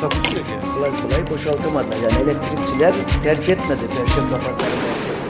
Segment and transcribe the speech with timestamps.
[0.00, 0.52] Takusuyor ki.
[0.74, 1.96] kolay kolay boşaltamadılar.
[1.96, 5.26] Yani elektrikçiler terk etmedi Perşembe Pazarı merkezini.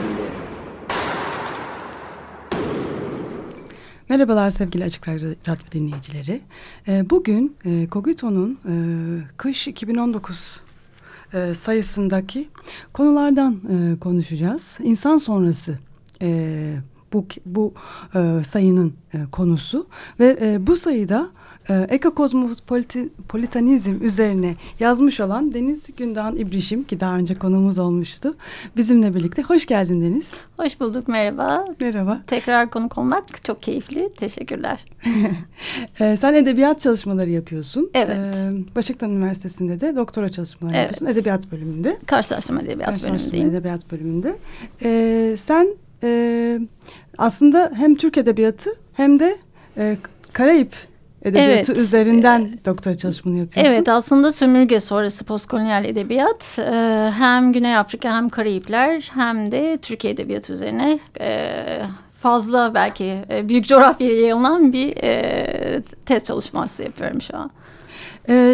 [4.09, 6.41] Merhabalar sevgili Açık Radyo dinleyicileri.
[6.87, 8.73] Ee, Bugün e, Kogito'nun e,
[9.37, 10.59] kış 2019
[11.33, 12.49] e, sayısındaki
[12.93, 14.77] konulardan e, konuşacağız.
[14.83, 15.79] İnsan sonrası
[16.21, 16.75] e,
[17.13, 17.73] bu bu
[18.15, 19.87] e, sayının e, konusu
[20.19, 21.29] ve e, bu sayıda
[21.69, 28.35] e, ekokozmopolitanizm üzerine yazmış olan Deniz Gündoğan İbrişim ki daha önce konumuz olmuştu.
[28.77, 29.41] Bizimle birlikte.
[29.41, 30.31] Hoş geldin Deniz.
[30.57, 31.65] Hoş bulduk, merhaba.
[31.79, 32.21] Merhaba.
[32.27, 34.09] Tekrar konuk olmak çok keyifli.
[34.17, 34.85] Teşekkürler.
[35.99, 37.89] Ee, sen edebiyat çalışmaları yapıyorsun.
[37.93, 38.17] Evet.
[38.17, 40.91] Ee, Başaktan Üniversitesi'nde de doktora çalışmaları Evet.
[40.91, 41.17] yapıyorsun.
[41.17, 41.97] Edebiyat bölümünde.
[42.05, 43.49] Karşılaştırma edebiyat Karşılaştırma bölümündeyim.
[43.49, 44.35] Edebiyat bölümünde.
[44.83, 45.67] Ee, sen
[46.03, 46.59] e,
[47.17, 49.37] aslında hem Türk edebiyatı hem de
[49.77, 49.97] e,
[50.33, 50.71] Karayip
[51.27, 51.83] edebiyatı Evet.
[51.83, 53.71] üzerinden doktora çalışmanı yapıyorsun.
[53.73, 56.71] Evet aslında sömürge sonrası postkolonyal edebiyat e,
[57.17, 61.55] hem Güney Afrika hem Karayipler hem de Türkiye edebiyatı üzerine e,
[62.19, 67.51] fazla belki e, büyük coğrafyaya yayılan bir e, tez çalışması yapıyorum şu an.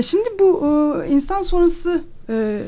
[0.01, 0.63] Şimdi bu
[1.05, 2.59] e, insan sonrası e,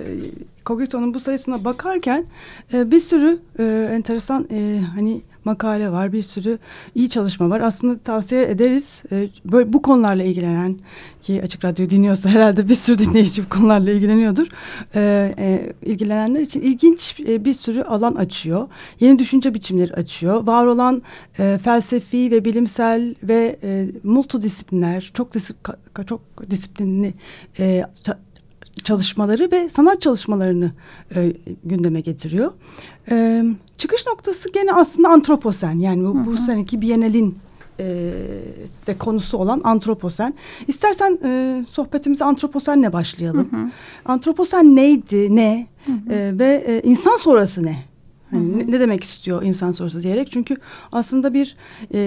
[0.65, 2.25] Kogito'nun bu sayısına bakarken
[2.73, 6.57] e, bir sürü e, enteresan e, hani makale var, bir sürü
[6.95, 7.61] iyi çalışma var.
[7.61, 9.03] Aslında tavsiye ederiz.
[9.11, 10.77] E, böyle bu konularla ilgilenen
[11.21, 14.47] ki Açık Radyo dinliyorsa herhalde bir sürü dinleyici bu konularla ilgileniyordur.
[14.95, 18.67] E, e, ilgilenenler için ilginç e, bir sürü alan açıyor.
[18.99, 20.47] Yeni düşünce biçimleri açıyor.
[20.47, 21.01] Var olan
[21.39, 27.13] e, felsefi ve bilimsel ve e, multidisipliner, çok disip, ka- çok disiplinli
[27.59, 28.17] e, ça-
[28.83, 30.71] çalışmaları ve sanat çalışmalarını
[31.15, 31.33] e,
[31.63, 32.53] gündeme getiriyor.
[33.11, 33.43] E,
[33.77, 35.79] çıkış noktası gene aslında antroposen.
[35.79, 37.37] Yani bu, bu seneki Bienal'in
[37.79, 37.85] e,
[38.87, 40.33] de konusu olan antroposen.
[40.67, 43.71] İstersen e, sohbetimize antroposenle başlayalım.
[44.05, 45.67] Antroposen neydi, ne
[46.09, 47.77] E, ve e, insan sonrası ne?
[48.31, 50.31] Hani ne, ne demek istiyor insan sonrası diyerek?
[50.31, 50.57] Çünkü
[50.91, 51.55] aslında bir
[51.93, 51.99] e,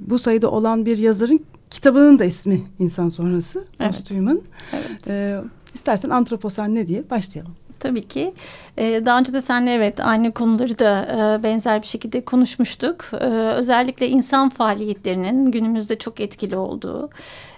[0.00, 1.40] bu sayıda olan bir yazarın
[1.70, 3.64] kitabının da ismi insan sonrası.
[3.80, 3.94] Evet.
[3.94, 4.40] Ostuyman.
[4.72, 5.08] Evet.
[5.08, 5.40] E,
[5.74, 7.52] istersen antroposen ne diye başlayalım.
[7.86, 8.34] Tabii ki.
[8.78, 11.06] Ee, daha önce de seninle evet aynı konuları da
[11.38, 13.04] e, benzer bir şekilde konuşmuştuk.
[13.12, 13.24] Ee,
[13.56, 17.10] özellikle insan faaliyetlerinin günümüzde çok etkili olduğu.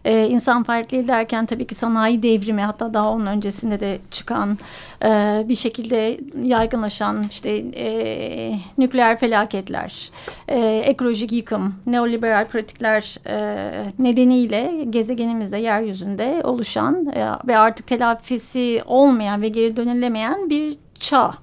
[0.05, 4.59] Ee, insan faaliyetleri derken tabii ki sanayi devrimi hatta daha onun öncesinde de çıkan
[5.05, 5.09] e,
[5.49, 10.11] bir şekilde yaygınlaşan işte e, nükleer felaketler,
[10.49, 19.43] e, ekolojik yıkım, neoliberal pratikler e, nedeniyle gezegenimizde yeryüzünde oluşan e, ve artık telafisi olmayan
[19.43, 21.35] ve geri dönülemeyen bir çağ.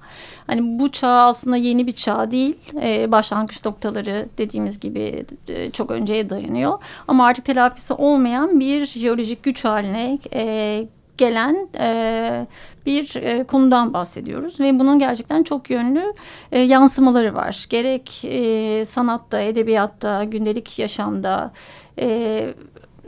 [0.46, 2.56] Hani bu çağ aslında yeni bir çağ değil.
[2.82, 6.78] Ee, başlangıç noktaları dediğimiz gibi e, çok önceye dayanıyor.
[7.08, 12.46] Ama artık telafisi olmayan bir jeolojik güç haline e, gelen e,
[12.86, 16.14] bir e, konudan bahsediyoruz ve bunun gerçekten çok yönlü
[16.52, 17.66] e, yansımaları var.
[17.70, 21.52] Gerek e, sanatta, edebiyatta, gündelik yaşamda.
[21.98, 22.54] E,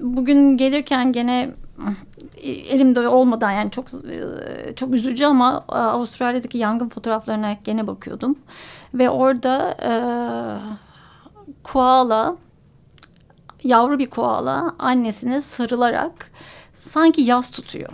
[0.00, 1.50] bugün gelirken gene
[2.44, 8.38] elimde olmadan yani çok e, çok üzücü ama e, Avustralya'daki yangın fotoğraflarına gene bakıyordum
[8.94, 9.93] ve orada e,
[11.62, 12.37] koala
[13.65, 16.31] yavru bir koala annesine sarılarak
[16.72, 17.91] sanki yas tutuyor.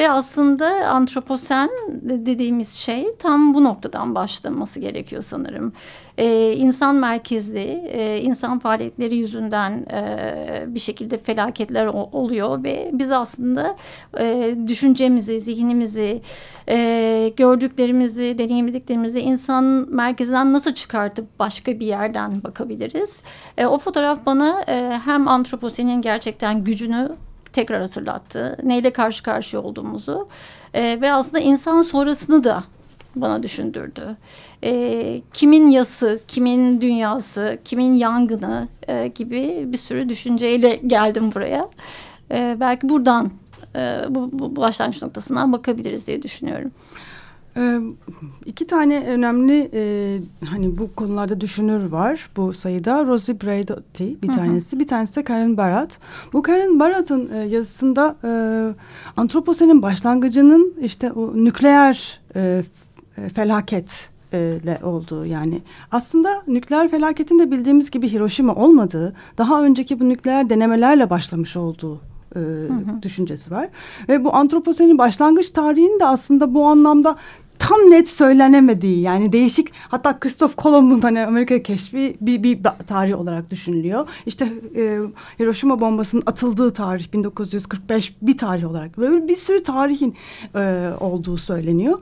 [0.00, 1.70] Ve aslında antroposen
[2.02, 5.72] dediğimiz şey tam bu noktadan başlaması gerekiyor sanırım.
[6.18, 13.10] Ee, insan merkezli, e, insan faaliyetleri yüzünden e, bir şekilde felaketler o- oluyor ve biz
[13.10, 13.76] aslında
[14.18, 16.22] e, düşüncemizi, zihnimizi,
[16.68, 23.22] e, gördüklerimizi, deneyimlediklerimizi insan merkezinden nasıl çıkartıp başka bir yerden bakabiliriz?
[23.58, 27.16] E, o fotoğraf bana e, hem antroposenin gerçekten gücünü
[27.52, 28.56] tekrar hatırlattı.
[28.62, 30.28] Neyle karşı karşıya olduğumuzu
[30.74, 32.64] e, ve aslında insan sonrasını da
[33.16, 34.16] bana düşündürdü.
[34.64, 41.68] E, kimin yası, kimin dünyası, kimin yangını e, gibi bir sürü düşünceyle geldim buraya.
[42.30, 43.30] E, belki buradan
[43.76, 46.72] e, bu, bu başlangıç noktasından bakabiliriz diye düşünüyorum.
[47.56, 47.80] Ee,
[48.46, 53.06] iki tane önemli e, hani bu konularda düşünür var bu sayıda.
[53.06, 54.36] Rosie Braidotti bir Hı hı.
[54.36, 55.98] tanesi, bir tanesi de Karen Barat.
[56.32, 58.30] Bu Karen Barat'ın e, yazısında e,
[59.16, 62.62] antroposenin başlangıcının işte o nükleer e,
[63.18, 65.62] e, felaket ile olduğu yani
[65.92, 72.00] aslında nükleer felaketin de bildiğimiz gibi Hiroşima olmadığı daha önceki bu nükleer denemelerle başlamış olduğu
[72.36, 72.40] e,
[73.02, 73.68] düşüncesi var.
[74.08, 77.16] Ve bu antroposenin başlangıç tarihini de aslında bu anlamda
[77.60, 83.50] tam net söylenemediği yani değişik hatta Christoph Kolomb'un hani Amerika keşfi bir, bir tarih olarak
[83.50, 84.08] düşünülüyor.
[84.26, 84.98] İşte e,
[85.40, 90.14] Hiroşima bombasının atıldığı tarih 1945 bir tarih olarak böyle bir sürü tarihin
[90.54, 91.98] e, olduğu söyleniyor.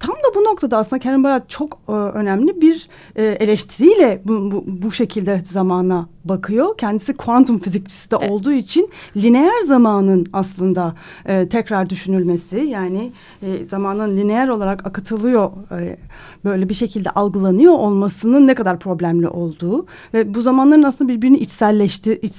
[0.00, 4.64] Tam da bu noktada aslında Karen Barat çok e, önemli bir e, eleştiriyle bu, bu,
[4.66, 6.76] bu şekilde zamana bakıyor.
[6.78, 10.94] Kendisi kuantum fizikçisi de olduğu için lineer zamanın aslında
[11.26, 13.12] e, tekrar düşünülmesi yani
[13.42, 15.50] e, zamanın lineer olarak akıtılıyor
[15.80, 15.96] e,
[16.44, 22.18] böyle bir şekilde algılanıyor olmasının ne kadar problemli olduğu ve bu zamanların aslında birbirini içselleştir
[22.22, 22.34] iç,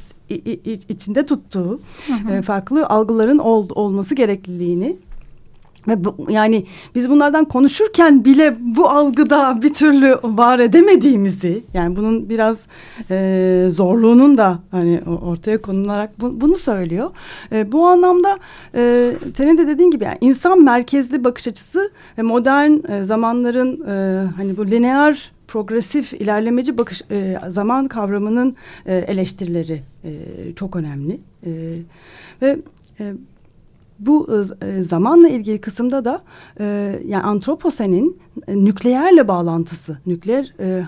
[0.65, 1.79] iç- içinde tuttuğu
[2.31, 4.95] e, farklı algıların ol, olması gerekliliğini
[5.87, 6.65] ve bu, yani
[6.95, 12.65] biz bunlardan konuşurken bile bu algıda bir türlü var edemediğimizi yani bunun biraz
[13.11, 17.09] e, zorluğunun da hani ortaya konularak bu- bunu söylüyor.
[17.51, 18.39] E, bu anlamda
[18.75, 24.25] e, senin de dediğin gibi yani insan merkezli bakış açısı ve modern e, zamanların e,
[24.35, 28.55] hani bu lineer progresif ilerlemeci bakış e, zaman kavramının
[28.85, 30.11] e, eleştirileri e,
[30.55, 31.51] çok önemli E,
[32.41, 32.57] ve
[32.99, 33.13] e,
[33.99, 34.29] bu
[34.61, 36.21] e, zamanla ilgili kısımda da
[36.59, 40.87] e, yani antroposenin e, nükleerle bağlantısı, nükleer e,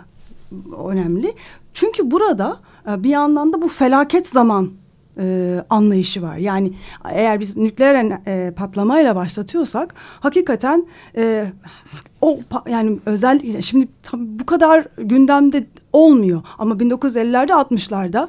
[0.88, 1.34] önemli.
[1.74, 2.60] Çünkü burada
[2.90, 4.72] e, bir yandan da bu felaket zaman
[5.20, 6.38] e, anlayışı var.
[6.38, 6.74] Yani
[7.12, 10.88] eğer biz nükleer e, patlamayla başlatıyorsak hakikaten
[11.18, 11.46] e,
[12.22, 12.40] o
[12.70, 18.28] yani özellikle şimdi tabii bu kadar gündemde olmuyor ama 1950'lerde 60'larda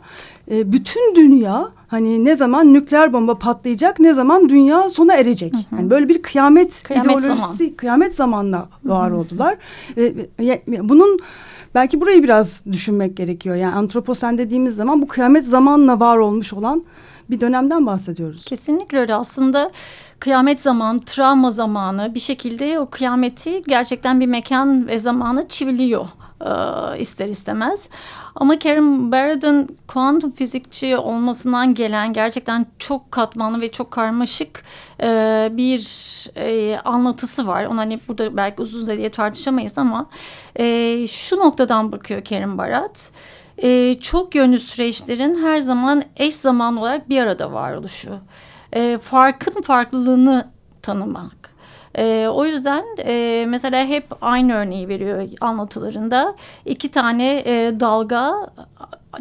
[0.50, 5.54] e, bütün dünya hani ne zaman nükleer bomba patlayacak ne zaman dünya sona erecek.
[5.72, 7.76] Yani böyle bir kıyamet, Kıyamet ideolojisi zaman.
[7.76, 9.56] kıyamet zamanla var oldular.
[9.96, 11.18] E, ya- bunun
[11.74, 13.56] belki burayı biraz düşünmek gerekiyor.
[13.56, 16.84] Yani antroposen dediğimiz zaman bu kıyamet zamanla var olmuş olan
[17.30, 18.44] bir dönemden bahsediyoruz.
[18.44, 19.70] Kesinlikle öyle aslında
[20.20, 26.06] kıyamet zamanı, travma zamanı bir şekilde o kıyameti gerçekten bir mekan ve zamanı çiviliyor
[26.98, 27.88] ister istemez.
[28.34, 34.62] Ama Karen Barrett'ın kuantum fizikçi olmasından gelen gerçekten çok katmanlı ve çok karmaşık
[35.02, 35.08] e,
[35.52, 35.82] bir
[36.36, 37.64] e, anlatısı var.
[37.64, 40.06] Onu hani burada belki uzun diye tartışamayız ama
[40.56, 43.12] e, şu noktadan bakıyor Karen Barrett
[43.62, 48.16] e, çok yönlü süreçlerin her zaman eş zaman olarak bir arada varoluşu.
[48.72, 50.50] E, farkın farklılığını
[50.82, 51.37] tanımak.
[51.98, 56.36] E, o yüzden e, mesela hep aynı örneği veriyor anlatılarında.
[56.64, 58.50] İki tane e, dalga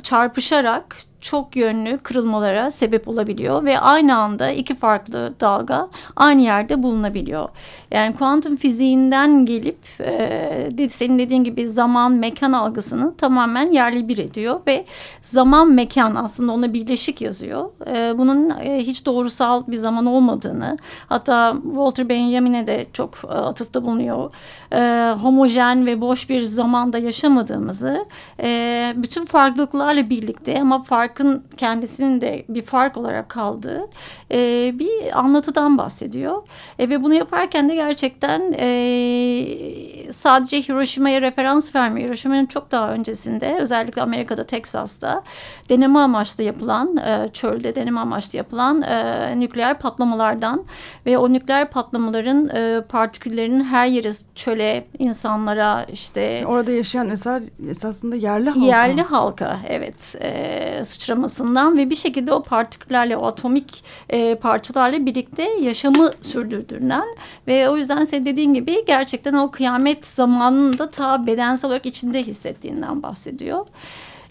[0.03, 7.49] çarpışarak çok yönlü kırılmalara sebep olabiliyor ve aynı anda iki farklı dalga aynı yerde bulunabiliyor.
[7.91, 14.59] Yani kuantum fiziğinden gelip e, senin dediğin gibi zaman mekan algısını tamamen yerli bir ediyor
[14.67, 14.85] ve
[15.21, 17.69] zaman mekan aslında ona birleşik yazıyor.
[17.87, 20.77] E, bunun e, hiç doğrusal bir zaman olmadığını
[21.09, 24.31] hatta Walter Benjamin'e de çok e, atıfta bulunuyor.
[24.73, 28.05] E, homojen ve boş bir zamanda yaşamadığımızı
[28.39, 33.87] e, bütün farklılıklarla birlikte ama farkın kendisinin de bir fark olarak kaldığı
[34.31, 36.47] e, bir anlatıdan bahsediyor.
[36.79, 38.67] E, ve bunu yaparken de gerçekten e,
[40.11, 42.07] sadece Hiroşima'ya referans vermiyor.
[42.07, 45.23] Hiroşima'nın çok daha öncesinde özellikle Amerika'da Teksas'ta
[45.69, 50.65] deneme amaçlı yapılan e, çölde deneme amaçlı yapılan e, nükleer patlamalardan
[51.05, 58.15] ve o nükleer patlamaların e, partiküllerinin her yeri çöle insanlara işte Orada yaşayan eser esasında
[58.15, 58.65] yerli halka.
[58.65, 65.49] Yerli halka evet e, sıçramasından ve bir şekilde o partiküllerle o atomik e, parçalarla birlikte
[65.61, 67.05] yaşamı sürdürdüğünden
[67.47, 73.03] ve o yüzden senin dediğin gibi gerçekten o kıyamet zamanında ta bedensel olarak içinde hissettiğinden
[73.03, 73.65] bahsediyor.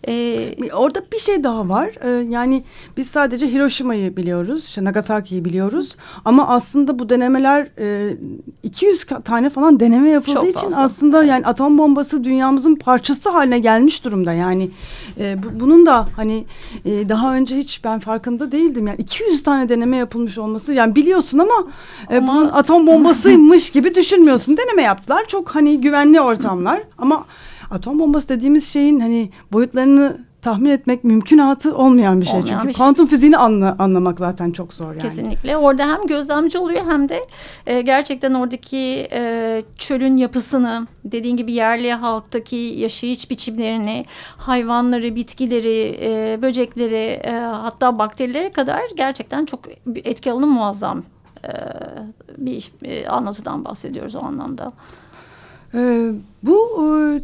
[0.08, 1.90] E, Orada bir şey daha var.
[2.02, 2.62] Ee, yani
[2.96, 5.96] biz sadece Hiroşima'yı biliyoruz, işte Nagasaki'yi biliyoruz.
[6.24, 8.16] Ama aslında bu denemeler e,
[8.62, 14.04] 200 ka- tane falan deneme yapıldığı için aslında yani atom bombası dünyamızın parçası haline gelmiş
[14.04, 14.32] durumda.
[14.32, 14.70] Yani
[15.20, 16.44] e, bu- bunun da hani
[16.84, 18.86] e, daha önce hiç ben farkında değildim.
[18.86, 21.66] Yani 200 tane deneme yapılmış olması yani biliyorsun ama,
[22.10, 24.56] e, Ama- bunun atom bombasıymış gibi düşünmüyorsun.
[24.56, 25.24] Deneme yaptılar.
[25.28, 27.24] Çok hani güvenli ortamlar ama
[27.70, 32.40] atom bombası dediğimiz şeyin hani boyutlarını tahmin etmek mümkünatı olmayan bir şey.
[32.40, 32.78] Olmayan Çünkü bir şey.
[32.78, 34.98] kuantum fiziğini anla, anlamak zaten çok zor yani.
[34.98, 35.56] Kesinlikle.
[35.56, 37.26] Orada hem gözlemci oluyor hem de
[37.66, 44.04] e, gerçekten oradaki e, çölün yapısını, dediğin gibi yerli halktaki yaşayış biçimlerini,
[44.36, 49.60] hayvanları, bitkileri, e, böcekleri, e, hatta bakterilere kadar gerçekten çok
[49.96, 51.02] etki alanı muazzam
[51.44, 51.50] e,
[52.38, 54.68] bir e, anlatıdan bahsediyoruz o anlamda.
[55.76, 57.20] Ee, bu e,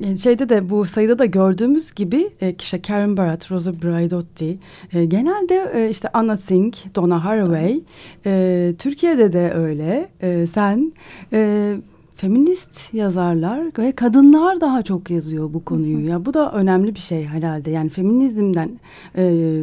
[0.00, 4.58] yani şeyde de bu sayıda da gördüğümüz gibi e, işte Karen Barrett, Rosa Braidotti,
[4.92, 7.80] e, genelde e, işte Anna Singh, Donna Haraway,
[8.26, 10.08] e, Türkiye'de de öyle.
[10.20, 10.92] E, sen
[11.32, 11.74] e,
[12.16, 16.08] feminist yazarlar ve kadınlar daha çok yazıyor bu konuyu.
[16.08, 17.70] Ya bu da önemli bir şey herhalde.
[17.70, 18.70] Yani feminizmden
[19.16, 19.62] e,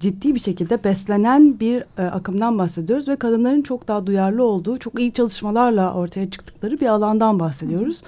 [0.00, 5.00] ciddi bir şekilde beslenen bir e, akımdan bahsediyoruz ve kadınların çok daha duyarlı olduğu, çok
[5.00, 8.02] iyi çalışmalarla ortaya çıktıkları bir alandan bahsediyoruz.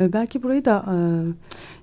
[0.00, 0.94] E, belki burayı da e,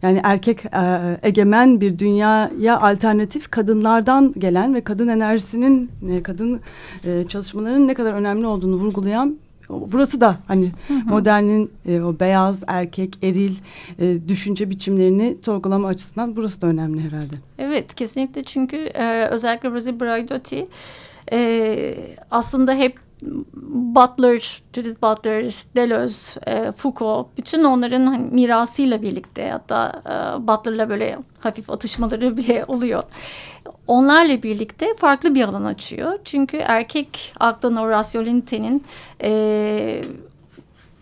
[0.02, 6.60] yani erkek e, egemen bir dünyaya alternatif kadınlardan gelen ve kadın enerjisinin, e, kadın
[7.06, 9.38] e, çalışmalarının ne kadar önemli olduğunu vurgulayan
[9.70, 11.10] Burası da hani hı hı.
[11.10, 13.56] modernin e, o beyaz erkek eril
[14.00, 17.36] e, düşünce biçimlerini sorgulama açısından burası da önemli herhalde.
[17.58, 20.68] Evet kesinlikle çünkü e, özellikle Rosie Braidotti
[21.32, 21.96] e,
[22.32, 23.00] aslında hep
[23.64, 31.20] Butler, Judith Butler, Deleuze, e, Foucault bütün onların hani mirasıyla birlikte hatta e, Butler'la böyle
[31.40, 33.04] hafif atışmaları bile oluyor.
[33.90, 36.20] Onlarla birlikte farklı bir alan açıyor.
[36.26, 38.84] Çünkü erkek aklın o rasyonelitenin
[39.24, 40.02] e,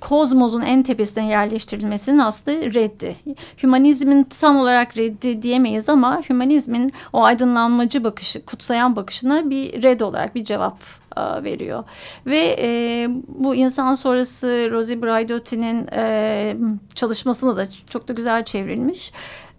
[0.01, 3.15] kozmosun en tepesine yerleştirilmesinin aslında reddi.
[3.63, 10.36] Hümanizmin tam olarak reddi diyemeyiz ama hümanizmin o aydınlanmacı bakışı, kutsayan bakışına bir red olarak
[10.36, 10.84] bir cevap
[11.17, 11.84] e, veriyor.
[12.25, 16.58] Ve e, bu insan sonrası Rosie Braidotti'nin e,
[16.96, 19.12] çalışmasına da çok da güzel çevrilmiş.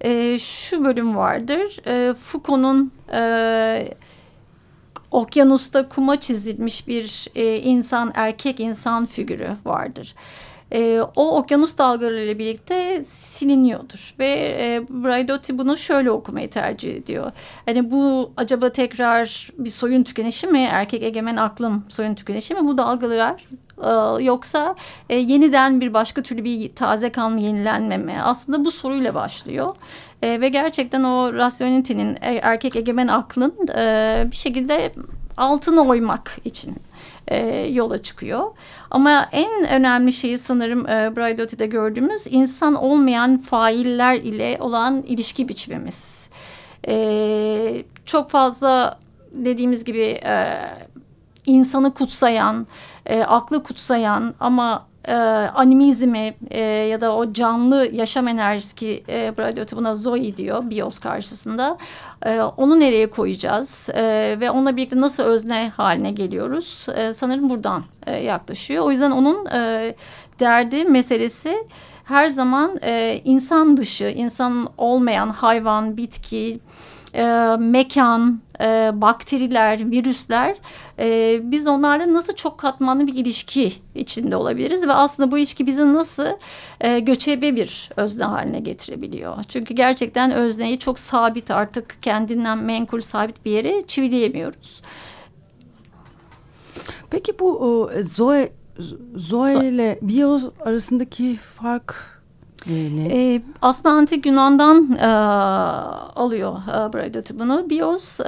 [0.04, 1.86] E, şu bölüm vardır.
[1.86, 2.92] E, Foucault'un...
[3.12, 3.94] E,
[5.10, 10.14] okyanusta kuma çizilmiş bir e, insan erkek insan figürü vardır.
[10.72, 14.26] E, o okyanus dalgalarıyla birlikte siliniyordur ve
[14.60, 17.32] e, Braidotti bunu şöyle okumayı tercih ediyor.
[17.66, 22.78] Hani bu acaba tekrar bir soyun tükenişi mi erkek egemen aklım soyun tükenişi mi bu
[22.78, 23.44] dalgalar
[23.82, 24.74] e, yoksa
[25.10, 29.76] e, yeniden bir başka türlü bir taze kan mı yenilenme mi aslında bu soruyla başlıyor.
[30.22, 34.92] E, ve gerçekten o rasyonelitenin e, erkek egemen aklın e, bir şekilde
[35.36, 36.76] altına oymak için
[37.30, 38.50] e, yola çıkıyor.
[38.90, 46.28] Ama en önemli şeyi sanırım e, Braidotti'de gördüğümüz insan olmayan failler ile olan ilişki biçimimiz.
[46.88, 48.98] E, çok fazla
[49.32, 50.60] dediğimiz gibi e,
[51.46, 52.66] insanı kutsayan,
[53.06, 55.14] e, aklı kutsayan ama e,
[55.54, 60.98] animizmi e, ya da o canlı yaşam enerjisi ki e, Bradiotti buna Zoe diyor bios
[60.98, 61.78] karşısında.
[62.26, 66.86] E, onu nereye koyacağız e, ve onunla birlikte nasıl özne haline geliyoruz?
[66.96, 68.84] E, sanırım buradan e, yaklaşıyor.
[68.84, 69.94] O yüzden onun e,
[70.40, 71.66] derdi meselesi
[72.04, 76.60] her zaman e, insan dışı, insan olmayan hayvan, bitki,
[77.18, 80.56] e, mekan, e, bakteriler, virüsler
[80.98, 85.94] e, biz onlarla nasıl çok katmanlı bir ilişki içinde olabiliriz ve aslında bu ilişki bizi
[85.94, 86.26] nasıl
[86.80, 89.44] e, göçebe bir özne haline getirebiliyor.
[89.48, 94.82] Çünkü gerçekten özneyi çok sabit artık kendinden menkul sabit bir yere çivileyemiyoruz.
[97.10, 98.52] Peki bu o, Zoe
[99.16, 102.17] Zoe ile Bio arasındaki fark
[102.68, 103.34] ne?
[103.34, 105.06] E, aslında antik Yunan'dan e,
[106.16, 107.70] alıyor e, Braidoti bunu.
[107.70, 108.24] Bios e,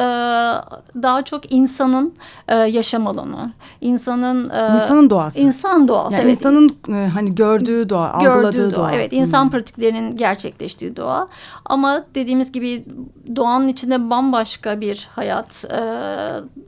[1.02, 2.14] daha çok insanın
[2.48, 3.52] e, yaşam alanı.
[3.80, 5.40] İnsanın e, insanın doğası.
[5.40, 6.16] İnsan doğası.
[6.16, 6.38] Yani evet.
[6.38, 8.80] insanın e, hani gördüğü doğa, gördüğü algıladığı doğa.
[8.80, 8.92] doğa.
[8.92, 9.50] Evet, insan hmm.
[9.50, 11.28] pratiklerinin gerçekleştiği doğa.
[11.64, 12.84] Ama dediğimiz gibi
[13.36, 15.64] doğanın içinde bambaşka bir hayat.
[15.72, 15.80] E,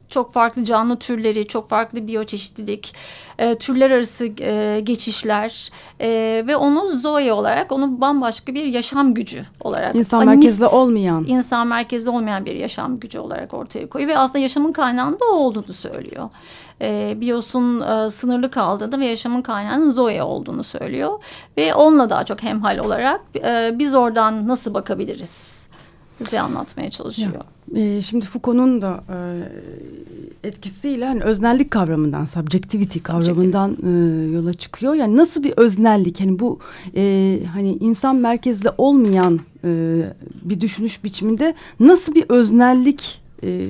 [0.09, 2.95] çok farklı canlı türleri, çok farklı biyoçeşitlilik,
[3.43, 5.71] e, türler arası e, geçişler
[6.01, 6.09] e,
[6.47, 9.95] ve onu Zoe olarak, onu bambaşka bir yaşam gücü olarak.
[9.95, 11.25] İnsan merkezli olmayan.
[11.29, 15.73] İnsan merkezli olmayan bir yaşam gücü olarak ortaya koyuyor ve aslında yaşamın kaynağında o olduğunu
[15.73, 16.31] söylüyor.
[16.81, 21.19] E, Bios'un e, sınırlı kaldığını ve yaşamın kaynağının Zoe olduğunu söylüyor.
[21.57, 25.63] Ve onunla daha çok hemhal olarak e, biz oradan nasıl bakabiliriz?
[26.21, 27.33] Bize anlatmaya çalışıyor.
[27.75, 29.19] Ya, e, şimdi Foucault'un da e,
[30.49, 33.91] etkisiyle hani öznellik kavramından, subjectivity, kavramından e,
[34.33, 34.95] yola çıkıyor.
[34.95, 36.21] Yani nasıl bir öznellik?
[36.21, 36.59] Hani bu
[36.97, 40.03] e, hani insan merkezli olmayan e,
[40.43, 43.67] bir düşünüş biçiminde nasıl bir öznellik e,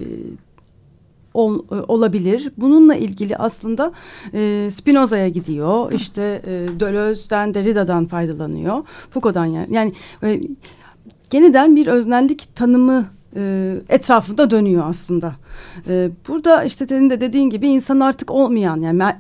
[1.35, 2.53] ol, e, olabilir.
[2.57, 3.93] Bununla ilgili aslında
[4.35, 5.91] e, Spinoza'ya gidiyor.
[5.91, 5.95] Hı.
[5.95, 8.83] İşte e, Deleuze'den, Derrida'dan faydalanıyor.
[9.11, 9.75] Foucault'dan yani.
[9.75, 10.41] Yani e,
[11.35, 15.35] yeniden bir öznellik tanımı e, etrafında dönüyor aslında.
[15.89, 19.17] E, burada işte senin de dediğin gibi insan artık olmayan yani, mer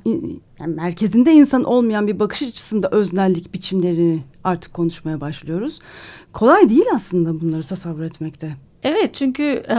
[0.61, 5.79] yani merkezinde insan olmayan bir bakış açısında öznellik biçimlerini artık konuşmaya başlıyoruz.
[6.33, 8.57] Kolay değil aslında bunları tasavvur etmekte.
[8.83, 9.77] Evet çünkü e,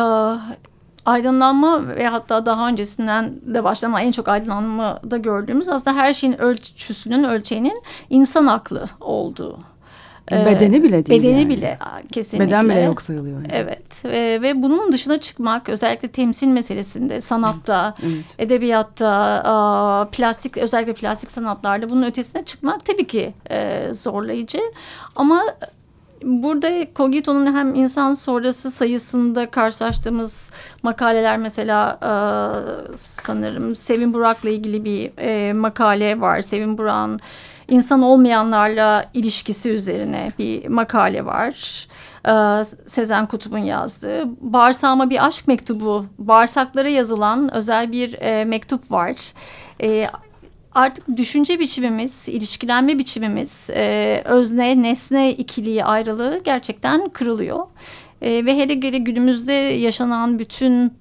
[1.05, 7.23] aydınlanma ve hatta daha öncesinden de başlama en çok aydınlanmada gördüğümüz aslında her şeyin ölçüsünün
[7.23, 9.59] ölçeğinin insan aklı olduğu.
[10.31, 11.23] E, bedeni bile değil.
[11.23, 11.49] Bedeni yani.
[11.49, 11.79] bile
[12.11, 12.47] kesinlikle.
[12.47, 13.35] Beden bile yok sayılıyor.
[13.35, 13.47] Yani.
[13.51, 18.25] Evet ve, ve bunun dışına çıkmak özellikle temsil meselesinde sanatta, evet.
[18.39, 24.61] edebiyatta, plastik özellikle plastik sanatlarda bunun ötesine çıkmak tabii ki e, zorlayıcı.
[25.15, 25.43] Ama
[26.23, 30.51] burada Cogito'nun hem insan sonrası sayısında karşılaştığımız
[30.83, 32.11] makaleler mesela e,
[32.95, 36.41] sanırım Sevin Burak'la ilgili bir e, makale var.
[36.41, 37.19] Sevin Burak'ın
[37.69, 41.87] insan olmayanlarla ilişkisi üzerine bir makale var.
[42.27, 44.23] Ee, Sezen Kutup'un yazdığı.
[44.41, 49.15] Bağırsağıma bir aşk mektubu, bağırsaklara yazılan özel bir e, mektup var.
[49.81, 50.07] E,
[50.75, 57.59] artık düşünce biçimimiz, ilişkilenme biçimimiz, e, özne, nesne ikiliği ayrılığı gerçekten kırılıyor.
[58.21, 60.93] E, ve hele hele günümüzde yaşanan bütün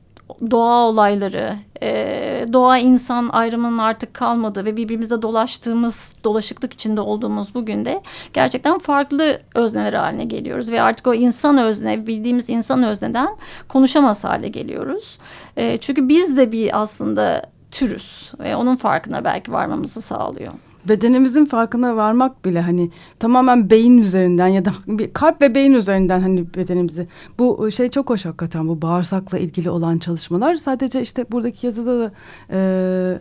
[0.50, 7.84] doğa olayları, e, doğa insan ayrımının artık kalmadığı ve birbirimizde dolaştığımız, dolaşıklık içinde olduğumuz bugün
[7.84, 8.02] de
[8.32, 10.70] gerçekten farklı özneler haline geliyoruz.
[10.70, 13.36] Ve artık o insan özne, bildiğimiz insan özneden
[13.68, 15.18] konuşamaz hale geliyoruz.
[15.56, 20.52] E, çünkü biz de bir aslında türüz ve onun farkına belki varmamızı sağlıyor
[20.88, 24.72] bedenimizin farkına varmak bile hani tamamen beyin üzerinden ya da
[25.12, 27.08] kalp ve beyin üzerinden hani bedenimizi.
[27.38, 30.54] Bu şey çok hoş hakikaten bu bağırsakla ilgili olan çalışmalar.
[30.54, 32.12] Sadece işte buradaki yazıda da
[32.50, 33.18] e,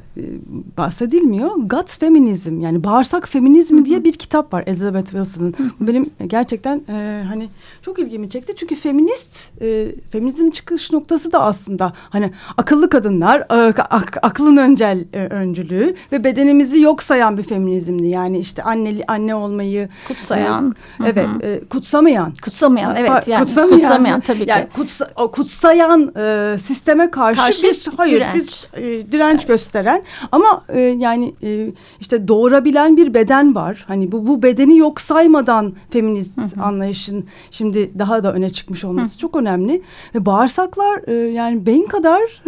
[0.78, 1.50] bahsedilmiyor.
[1.56, 3.86] Gut feminizm yani bağırsak feminizmi Hı -hı.
[3.86, 5.56] diye bir kitap var Elizabeth Wilson'ın.
[5.80, 7.50] Benim gerçekten e, hani
[7.82, 8.54] çok ilgimi çekti.
[8.56, 15.28] Çünkü feminist e, feminizm çıkış noktası da aslında hani akıllı kadınlar ak, aklın öncel e,
[15.28, 18.08] öncülüğü ve bedenimizi yok sayan bir feminizmdi.
[18.08, 20.76] Yani işte anneli anne olmayı kutsayan.
[21.04, 22.34] E, evet, e, kutsamayan.
[22.44, 24.76] Kutsamayan evet yani kutsamayan, kutsamayan tabii yani ki.
[24.76, 28.36] Kutsa, o kutsayan e, sisteme karşı, karşı biz hayır direnç.
[28.36, 29.48] biz e, direnç evet.
[29.48, 33.86] gösteren ama e, yani e, işte doğurabilen bir beden var.
[33.88, 36.64] Hani bu bu bedeni yok saymadan feminist hı hı.
[36.64, 39.20] anlayışın şimdi daha da öne çıkmış olması hı.
[39.20, 39.82] çok önemli.
[40.16, 42.44] Ve bağırsaklar e, yani beyin kadar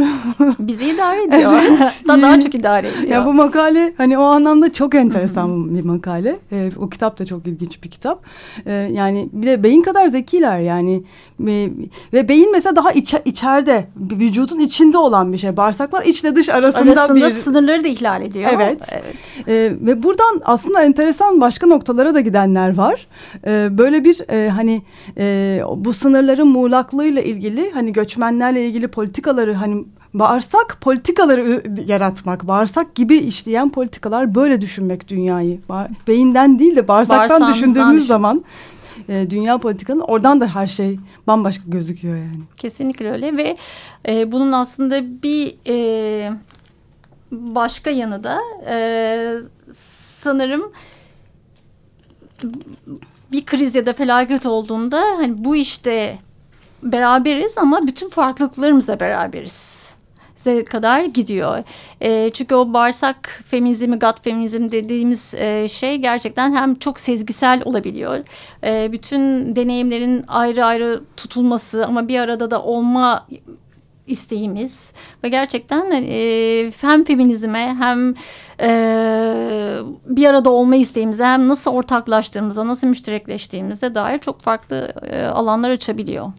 [0.59, 1.53] bizi idare ediyor.
[1.69, 2.03] evet.
[2.07, 3.07] daha, daha çok idare ediyor.
[3.07, 6.39] Ya bu makale hani o anlamda çok çok enteresan bir makale.
[6.51, 8.23] E, o kitap da çok ilginç bir kitap.
[8.65, 11.03] E, yani bir de beyin kadar zekiler yani.
[11.47, 11.69] E,
[12.13, 15.57] ve beyin mesela daha iç, içeride, vücudun içinde olan bir şey.
[15.57, 17.29] Bağırsaklar içle dış arasında, arasında bir...
[17.29, 18.49] sınırları da ihlal ediyor.
[18.53, 18.81] Evet.
[18.91, 19.47] evet.
[19.47, 23.07] E, ve buradan aslında enteresan başka noktalara da gidenler var.
[23.47, 24.81] E, böyle bir e, hani
[25.17, 33.17] e, bu sınırların muğlaklığıyla ilgili hani göçmenlerle ilgili politikaları hani bağırsak politikaları yaratmak, bağırsak gibi
[33.17, 35.59] işleyen politikalar böyle düşünmek dünyayı.
[36.07, 38.07] Beyinden değil de bağırsaktan düşündüğümüz düşün.
[38.07, 38.43] zaman
[39.09, 42.39] e, dünya politikanın oradan da her şey bambaşka gözüküyor yani.
[42.57, 43.57] Kesinlikle öyle ve
[44.07, 46.33] e, bunun aslında bir e,
[47.31, 49.35] başka yanı da e,
[50.21, 50.71] sanırım
[53.31, 56.19] bir kriz ya da felaket olduğunda hani bu işte
[56.83, 59.82] beraberiz ama bütün farklılıklarımızla beraberiz
[60.65, 61.63] kadar gidiyor.
[62.01, 68.19] E, çünkü o bağırsak feminizmi, gut feminizm dediğimiz e, şey gerçekten hem çok sezgisel olabiliyor.
[68.63, 73.27] E, bütün deneyimlerin ayrı ayrı tutulması ama bir arada da olma
[74.07, 74.91] isteğimiz
[75.23, 78.15] ve gerçekten e, hem feminizme hem
[78.59, 78.69] e,
[80.05, 86.31] bir arada olma isteğimize hem nasıl ortaklaştığımıza nasıl müşterekleştiğimize dair çok farklı e, alanlar açabiliyor.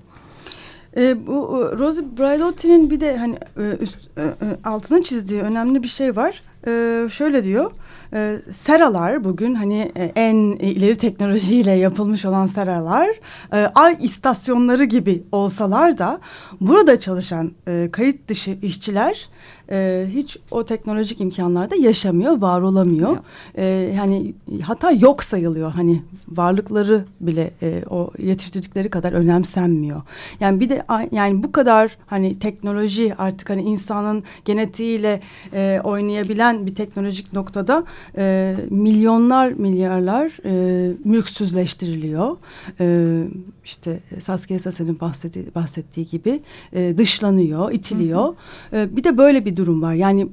[0.97, 5.89] E, bu Rosie Braidotti'nin bir de hani e, üst, e, e, altına çizdiği önemli bir
[5.89, 6.43] şey var.
[6.67, 7.71] E, şöyle diyor.
[8.15, 13.09] E, seralar bugün hani e, en ileri teknolojiyle yapılmış olan seralar
[13.53, 16.21] e, ay istasyonları gibi olsalar da
[16.61, 19.29] burada çalışan e, kayıt dışı işçiler
[19.71, 23.17] e, hiç o teknolojik imkanlarda yaşamıyor, var olamıyor.
[23.55, 23.65] E,
[23.97, 25.73] yani hatta yok sayılıyor.
[25.73, 30.03] Hani varlıkları bile e, o yetiştirdikleri kadar önemsenmiyor.
[30.41, 35.21] Yani bir de yani bu kadar hani teknoloji artık hani insanın genetiğiyle
[35.53, 37.85] e, oynayabilen bir teknolojik noktada
[38.17, 42.37] e, milyonlar milyarlar e, mülksüzleştiriliyor.
[42.81, 43.25] E,
[43.65, 46.41] işte Saskia Sassen'in bahsettiği, bahsettiği gibi
[46.73, 48.25] e, dışlanıyor, itiliyor.
[48.71, 48.81] Hı hı.
[48.81, 49.95] E, bir de böyle bir durum var.
[49.95, 50.29] Yani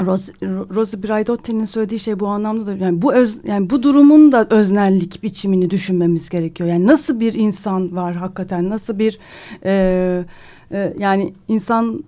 [0.00, 0.32] Rose,
[0.74, 5.22] Rosie Braidotti'nin söylediği şey bu anlamda da yani bu öz yani bu durumun da öznellik
[5.22, 6.68] biçimini düşünmemiz gerekiyor.
[6.70, 9.18] Yani nasıl bir insan var hakikaten nasıl bir
[9.64, 10.24] e,
[10.72, 12.04] e, yani insan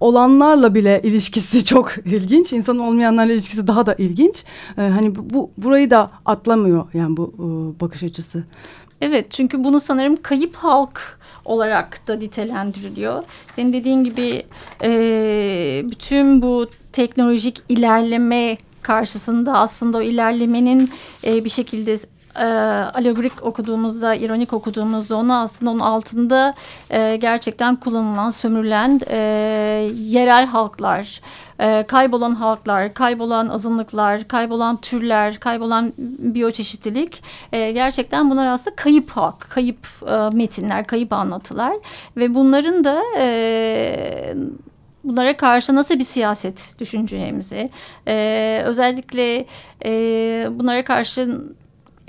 [0.00, 2.52] olanlarla bile ilişkisi çok ilginç.
[2.52, 4.44] İnsan olmayanlarla ilişkisi daha da ilginç.
[4.78, 8.44] E, hani bu, bu burayı da atlamıyor yani bu e, bakış açısı.
[9.00, 13.22] Evet çünkü bunu sanırım kayıp halk olarak da nitelendiriliyor.
[13.52, 14.42] Senin dediğin gibi
[14.82, 20.90] e, bütün bu teknolojik ilerleme karşısında aslında o ilerlemenin
[21.24, 21.96] e, bir şekilde
[22.38, 22.44] e,
[22.94, 26.54] alegorik okuduğumuzda, ironik okuduğumuzda onu aslında onun altında
[26.90, 29.18] e, gerçekten kullanılan, sömürülen e,
[29.94, 31.20] yerel halklar,
[31.60, 39.40] e, kaybolan halklar, kaybolan azınlıklar, kaybolan türler, kaybolan biyoçeşitlilik e, gerçekten bunlar aslında kayıp halk,
[39.40, 41.72] kayıp e, metinler, kayıp anlatılar.
[42.16, 44.34] Ve bunların da e,
[45.04, 47.68] bunlara karşı nasıl bir siyaset düşüneceğimizi,
[48.08, 49.46] e, özellikle
[49.84, 51.38] e, bunlara karşı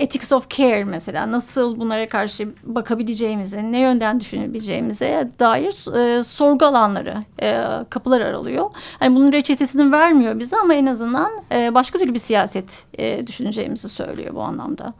[0.00, 7.16] ethics of care mesela nasıl bunlara karşı bakabileceğimizi, ne yönden düşünebileceğimize dair e, sorgu alanları,
[7.42, 8.70] e, kapılar aralıyor.
[8.98, 13.88] Hani bunun reçetesini vermiyor bize ama en azından e, başka türlü bir siyaset e, düşüneceğimizi
[13.88, 14.94] söylüyor bu anlamda.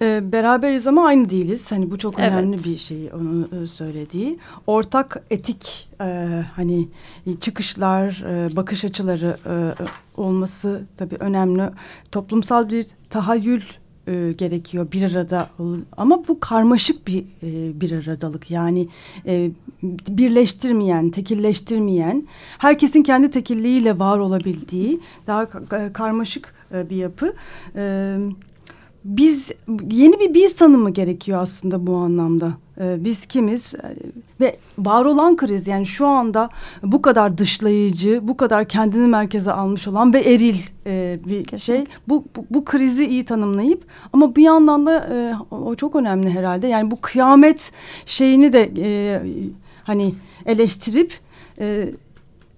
[0.00, 1.72] E, beraberiz ama aynı değiliz.
[1.72, 2.64] Hani bu çok önemli evet.
[2.64, 4.38] bir şey onun e, söylediği.
[4.66, 6.04] Ortak etik e,
[6.56, 6.88] hani
[7.40, 9.54] çıkışlar, e, bakış açıları e,
[10.20, 11.70] olması tabii önemli.
[12.12, 13.62] Toplumsal bir tahayyül
[14.06, 15.50] e, gerekiyor bir arada
[15.96, 18.88] ama bu karmaşık bir e, bir aradalık yani
[19.26, 19.50] e,
[20.08, 25.48] birleştirmeyen tekilleştirmeyen herkesin kendi tekilliğiyle var olabildiği daha
[25.92, 27.34] karmaşık e, bir yapı.
[27.76, 28.16] E,
[29.04, 29.50] biz
[29.90, 32.52] yeni bir biz tanımı gerekiyor aslında bu anlamda.
[32.80, 33.94] Ee, biz kimiz ee,
[34.40, 36.48] ve var olan kriz yani şu anda
[36.82, 41.58] bu kadar dışlayıcı, bu kadar kendini merkeze almış olan ve eril e, bir Kesinlikle.
[41.58, 41.84] şey.
[42.08, 46.66] Bu, bu bu krizi iyi tanımlayıp ama bir yandan da e, o çok önemli herhalde.
[46.66, 47.72] Yani bu kıyamet
[48.06, 49.20] şeyini de e,
[49.84, 50.14] hani
[50.46, 51.18] eleştirip
[51.58, 51.88] e,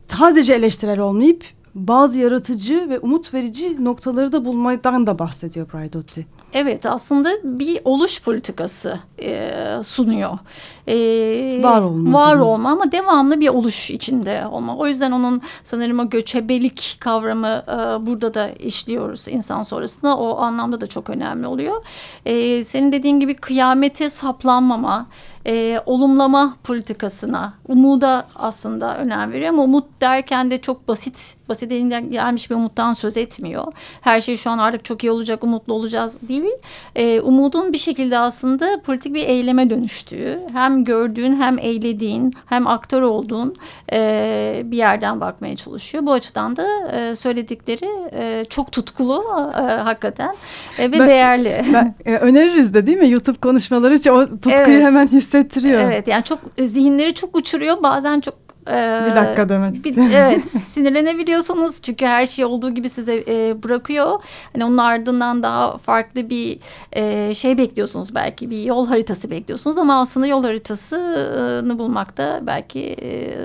[0.06, 6.26] sadece eleştirel olmayıp bazı yaratıcı ve umut verici noktaları da bulmadan da bahsediyor Braidotti.
[6.52, 9.52] Evet aslında bir oluş politikası e,
[9.84, 10.38] sunuyor.
[10.88, 12.18] E, var olma.
[12.18, 14.76] Var olma ama devamlı bir oluş içinde olma.
[14.76, 20.16] O yüzden onun sanırım o göçebelik kavramı e, burada da işliyoruz insan sonrasında.
[20.16, 21.84] O anlamda da çok önemli oluyor.
[22.26, 25.06] E, senin dediğin gibi kıyamete saplanmama
[25.46, 29.48] e, olumlama politikasına, umuda aslında önem veriyor.
[29.48, 33.72] Ama umut derken de çok basit, basit elinden gelmiş bir umuttan söz etmiyor.
[34.00, 36.52] Her şey şu an artık çok iyi olacak, umutlu olacağız değil.
[36.96, 43.02] E, umudun bir şekilde aslında politik bir eyleme dönüştüğü, hem gördüğün hem eylediğin hem aktör
[43.02, 43.56] olduğun
[43.92, 46.06] e, bir yerden bakmaya çalışıyor.
[46.06, 49.24] Bu açıdan da e, söyledikleri e, çok tutkulu
[49.56, 50.34] e, hakikaten
[50.78, 51.64] e, ve ben, değerli.
[51.74, 53.10] Ben, e, öneririz de değil mi?
[53.10, 54.84] YouTube konuşmaları o tutkuyu evet.
[54.84, 55.80] hemen hissettiriyor.
[55.80, 60.48] Evet yani çok e, zihinleri çok uçuruyor bazen çok ee, bir dakika demek bir, Evet
[60.48, 64.22] sinirlenebiliyorsunuz çünkü her şey olduğu gibi size e, bırakıyor.
[64.52, 66.58] Hani onun ardından daha farklı bir
[66.92, 73.36] e, şey bekliyorsunuz belki bir yol haritası bekliyorsunuz ama aslında yol haritasını bulmakta belki e,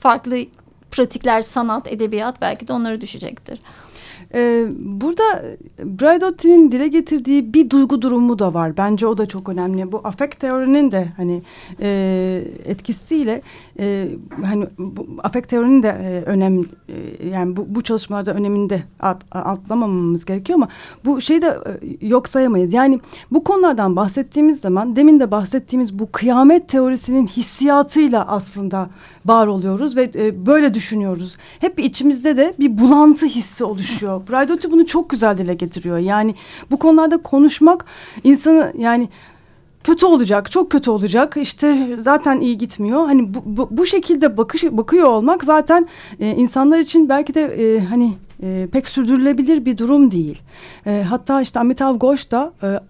[0.00, 0.36] farklı
[0.90, 3.60] pratikler sanat edebiyat belki de onları düşecektir.
[4.34, 5.42] Ee, burada
[5.84, 8.76] Braidotti'nin dile getirdiği bir duygu durumu da var.
[8.76, 9.92] Bence o da çok önemli.
[9.92, 11.42] Bu afekt teorinin de hani
[11.80, 13.42] e, etkisiyle
[13.80, 14.08] e,
[14.44, 19.22] hani bu afekt teorinin de e, önem e, yani bu, bu çalışmalarda önemini de at,
[19.32, 20.68] atlamamamız gerekiyor ama
[21.04, 22.72] bu şeyi de e, yok sayamayız.
[22.72, 28.90] Yani bu konulardan bahsettiğimiz zaman demin de bahsettiğimiz bu kıyamet teorisinin hissiyatıyla aslında
[29.26, 31.36] var oluyoruz ve e, böyle düşünüyoruz.
[31.58, 34.22] Hep içimizde de bir bulantı hissi oluşuyor.
[34.30, 35.98] Braidotti bunu çok güzel dile getiriyor.
[35.98, 36.34] Yani
[36.70, 37.84] bu konularda konuşmak
[38.24, 39.08] insanı yani
[39.84, 41.36] kötü olacak, çok kötü olacak.
[41.36, 43.06] İşte zaten iyi gitmiyor.
[43.06, 45.88] Hani bu, bu, bu şekilde bakış bakıyor olmak zaten
[46.20, 50.38] e, insanlar için belki de e, hani e, pek sürdürülebilir bir durum değil.
[50.86, 52.80] E, hatta işte Amitav Ghosh da e,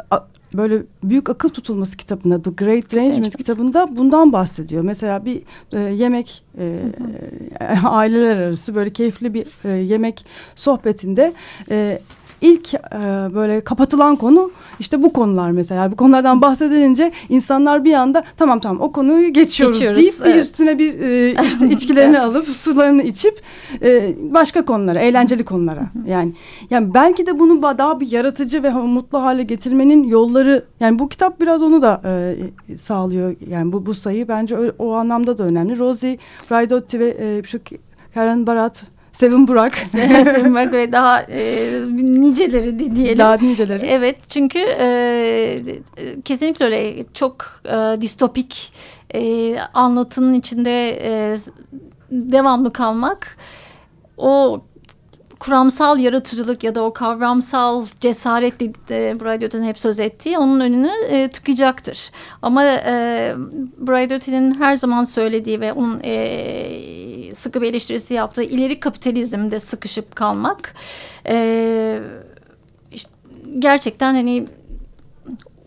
[0.55, 4.83] böyle büyük akıl tutulması kitabında The Great Derangement kitabında bundan bahsediyor.
[4.83, 6.79] Mesela bir e, yemek e,
[7.85, 10.25] aileler arası böyle keyifli bir e, yemek
[10.55, 11.33] sohbetinde
[11.71, 12.01] e,
[12.41, 12.79] ilk e,
[13.35, 14.51] böyle kapatılan konu
[14.81, 15.93] işte bu konular mesela.
[15.93, 20.35] Bu konulardan bahsedilince insanlar bir anda tamam tamam o konuyu geçiyoruz, geçiyoruz deyip evet.
[20.35, 23.43] bir üstüne bir e, işte içkilerini alıp sularını içip
[23.83, 25.83] e, başka konulara, eğlenceli konulara.
[26.07, 26.33] yani
[26.71, 31.41] yani belki de bunu daha bir yaratıcı ve mutlu hale getirmenin yolları yani bu kitap
[31.41, 33.37] biraz onu da e, sağlıyor.
[33.49, 35.79] Yani bu bu sayı bence o, o anlamda da önemli.
[35.79, 36.19] Rosie
[36.51, 37.61] Raidotti ve e, şu
[38.15, 39.77] Karen Barat Sevin Burak.
[39.79, 43.19] Sevin Burak ve daha e, niceleri di- diyelim.
[43.19, 43.87] Daha niceleri.
[43.87, 45.63] Evet çünkü e,
[46.25, 48.73] kesinlikle öyle çok e, distopik
[49.15, 51.37] e, anlatının içinde e,
[52.11, 53.37] devamlı kalmak
[54.17, 54.61] o
[55.39, 61.29] kuramsal yaratıcılık ya da o kavramsal cesaret de Braidot'un hep söz ettiği onun önünü e,
[61.29, 62.11] tıkacaktır.
[62.43, 63.35] Ama e,
[63.79, 66.13] Braidot'un her zaman söylediği ve onun e,
[67.35, 70.75] sıkı bir eleştirisi yaptığı ileri kapitalizmde sıkışıp kalmak
[71.27, 72.01] e,
[72.93, 73.11] işte
[73.59, 74.47] gerçekten hani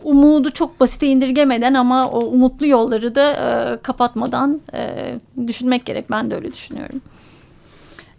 [0.02, 5.14] umudu çok basite indirgemeden ama o umutlu yolları da e, kapatmadan e,
[5.46, 6.10] düşünmek gerek.
[6.10, 7.00] Ben de öyle düşünüyorum.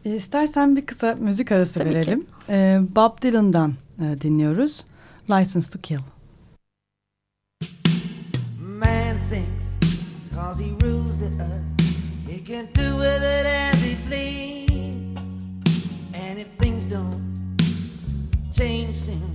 [0.05, 1.95] E, İstersen bir kısa müzik arası Tabii ki.
[1.95, 2.25] verelim.
[2.49, 4.83] E, Bob Dylan'dan e, dinliyoruz.
[5.29, 5.99] License to Kill.
[8.59, 9.65] Man thinks
[10.35, 10.94] cause rules he
[12.55, 15.17] can do with it as he please.
[16.13, 17.57] And if things don't
[18.53, 19.29] change soon,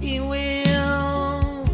[0.00, 1.68] he will.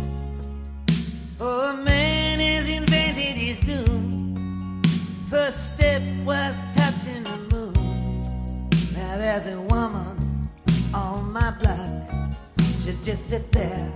[1.39, 4.83] Oh, man has invented his doom.
[5.31, 8.71] First step was touching the moon.
[8.95, 10.51] Now there's a woman
[10.93, 12.35] on my block.
[12.81, 13.93] She'll just sit there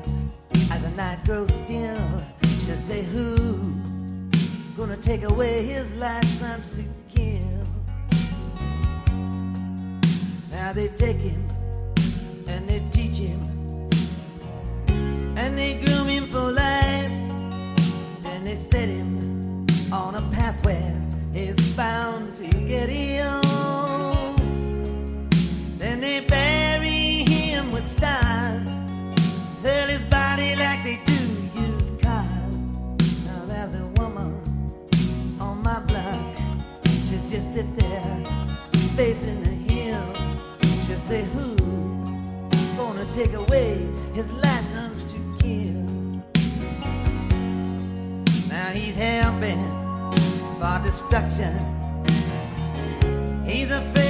[0.70, 2.22] as the night grows still.
[2.61, 3.88] She'll say, Who
[4.78, 7.66] gonna take away his license to kill?
[10.52, 11.44] Now they take him
[12.46, 13.40] and they teach him
[15.36, 17.10] and they groom him for life.
[18.22, 20.94] Then they set him on a path where
[21.32, 23.42] he's bound to get ill.
[25.76, 28.68] Then they bury him with stars,
[29.50, 30.04] sell his
[37.28, 38.24] just sit there
[38.96, 40.14] facing the hill.
[40.86, 41.56] She'll say, Who
[42.74, 45.84] gonna take away his license to kill?
[48.48, 50.18] Now he's hell bent
[50.58, 51.52] for destruction.
[53.44, 54.07] He's afraid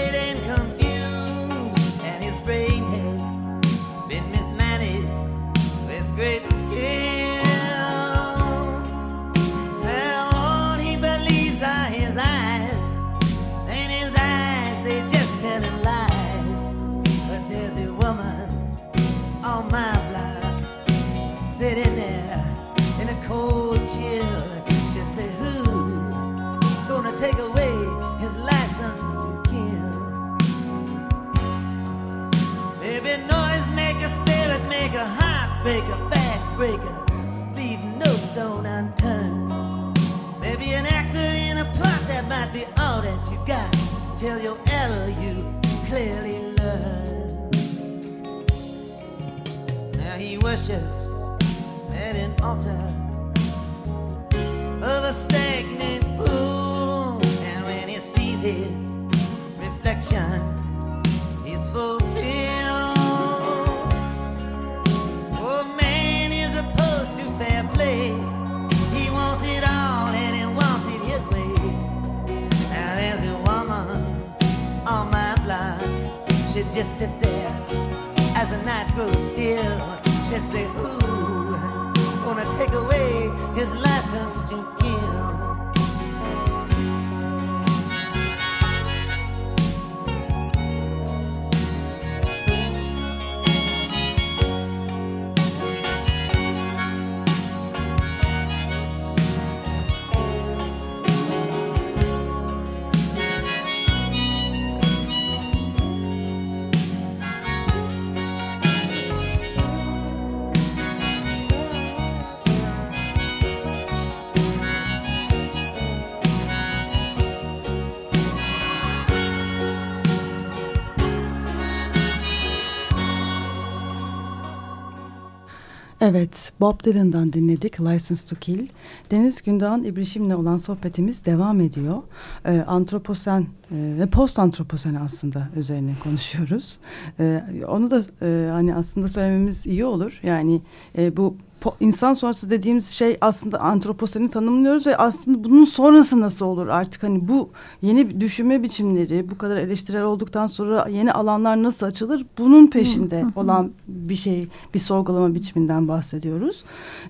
[126.11, 128.69] Evet, Bob Dylan'dan dinledik License to Kill.
[129.11, 132.03] Deniz Gündoğan İbrişim'le olan sohbetimiz devam ediyor.
[132.45, 136.79] Ee, antroposen e, ve post antroposen aslında üzerine konuşuyoruz.
[137.21, 140.21] Ee, onu da e, hani aslında söylememiz iyi olur.
[140.23, 140.63] Yani
[140.99, 141.37] e, bu
[141.81, 147.03] insan sonrası dediğimiz şey aslında antroposeni tanımlıyoruz ve aslında bunun sonrası nasıl olur artık?
[147.03, 147.49] Hani bu
[147.83, 152.27] yeni düşünme biçimleri bu kadar eleştirel olduktan sonra yeni alanlar nasıl açılır?
[152.39, 156.65] Bunun peşinde olan bir şey bir sorgulama biçiminden bahsediyoruz.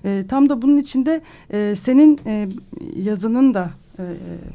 [0.05, 2.49] E, tam da bunun içinde e, senin e,
[2.95, 4.03] yazının da e,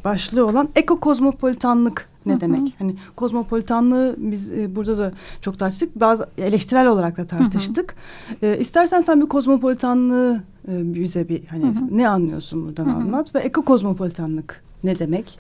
[0.04, 2.74] başlığı olan ekokozmopolitanlık ne demek?
[2.78, 6.00] Hani kozmopolitanlığı biz e, burada da çok tartıştık.
[6.00, 7.94] Bazı eleştirel olarak da tartıştık.
[8.42, 14.62] E, istersen sen bir kozmopolitanlığı e, bize bir hani ne anlıyorsun buradan anlat ve ekokozmopolitanlık
[14.84, 15.38] ne demek?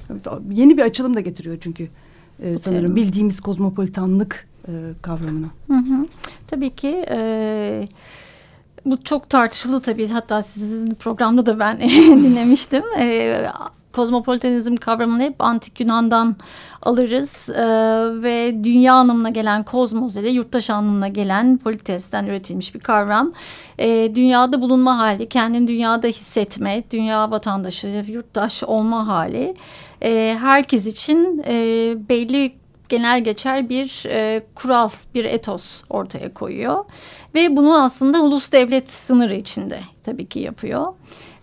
[0.50, 1.88] Yeni bir açılım da getiriyor çünkü
[2.42, 5.46] e, sanırım bildiğimiz kozmopolitanlık e, kavramına.
[5.66, 6.06] Hı hı.
[6.46, 7.88] Tabii ki e,
[8.86, 10.08] bu çok tartışılı tabii.
[10.08, 11.80] Hatta sizin programda da ben
[12.24, 12.82] dinlemiştim.
[12.98, 13.46] E,
[13.94, 16.36] kozmopolitanizm kavramını hep antik Yunan'dan
[16.82, 17.64] alırız E,
[18.22, 23.32] ve dünya anlamına gelen kozmos ile yurttaş anlamına gelen politesten üretilmiş bir kavram.
[23.78, 29.54] E, dünyada bulunma hali, kendini dünyada hissetme, dünya vatandaşı, yurttaş olma hali
[30.02, 31.54] e, herkes için e,
[32.08, 32.54] belli
[32.88, 36.84] genel geçer bir e, kural, bir etos ortaya koyuyor.
[37.34, 40.94] Ve bunu aslında ulus devlet sınırı içinde tabii ki yapıyor.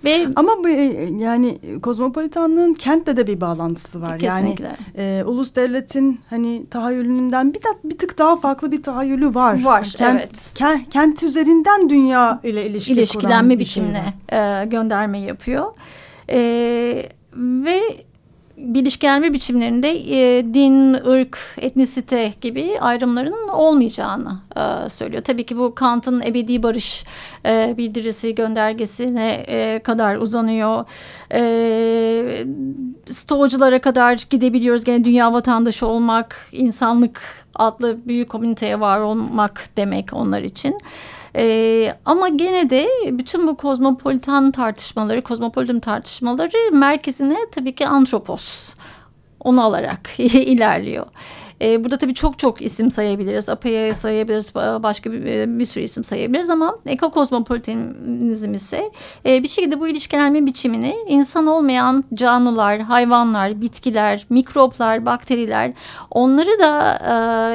[0.04, 4.20] Ve Ama bu e, yani kozmopolitanlığın kentle de bir bağlantısı var.
[4.20, 4.76] Kesinlikle.
[4.98, 9.64] Yani e, ulus devletin hani tahayyülünden bir, da, bir tık daha farklı bir tahayyülü var.
[9.64, 10.52] Var, Kent- evet.
[10.56, 14.62] ke- kent üzerinden dünya ile ilişki ilişkilenme bir şey biçimine var.
[14.62, 15.66] e, gönderme yapıyor.
[16.30, 16.40] E,
[17.38, 17.82] ve
[18.76, 25.24] ilişkilenme biçimlerinde e, din, ırk, etnisite gibi ayrımların olmayacağını e, söylüyor.
[25.24, 27.04] Tabii ki bu Kant'ın ebedi barış
[27.46, 30.86] e, bildirisi göndergesine e, kadar uzanıyor.
[31.34, 32.46] E,
[33.06, 34.84] Stoacılara kadar gidebiliyoruz.
[34.84, 37.22] Gene dünya vatandaşı olmak, insanlık
[37.56, 40.78] adlı büyük komüniteye var olmak demek onlar için.
[41.36, 48.74] Ee, ama gene de bütün bu kozmopolitan tartışmaları, kozmopolitan tartışmaları merkezine tabii ki antropos
[49.40, 51.06] onu alarak ilerliyor.
[51.62, 53.50] Ee, burada tabii çok çok isim sayabiliriz.
[53.50, 58.92] Apaya'yı sayabiliriz, başka bir, bir sürü isim sayabiliriz ama ekokozmopolitanizm ise
[59.26, 65.74] e, bir şekilde bu ilişkilenme biçimini insan olmayan canlılar, hayvanlar, bitkiler, mikroplar, bakteriler
[66.12, 67.00] onları da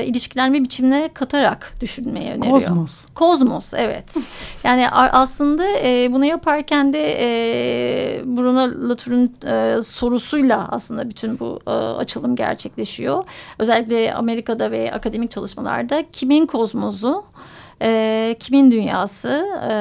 [0.01, 2.53] e, ilişkilenme biçimine katarak düşünmeye öneriyor.
[2.53, 3.05] Kozmos.
[3.15, 4.15] Kozmos evet.
[4.65, 11.71] Yani aslında e, bunu yaparken de e, Bruno Latour'un e, sorusuyla aslında bütün bu e,
[11.71, 13.25] açılım gerçekleşiyor.
[13.59, 17.25] Özellikle Amerika'da ve akademik çalışmalarda kimin kozmosu,
[17.83, 19.75] e, kimin dünyası, e,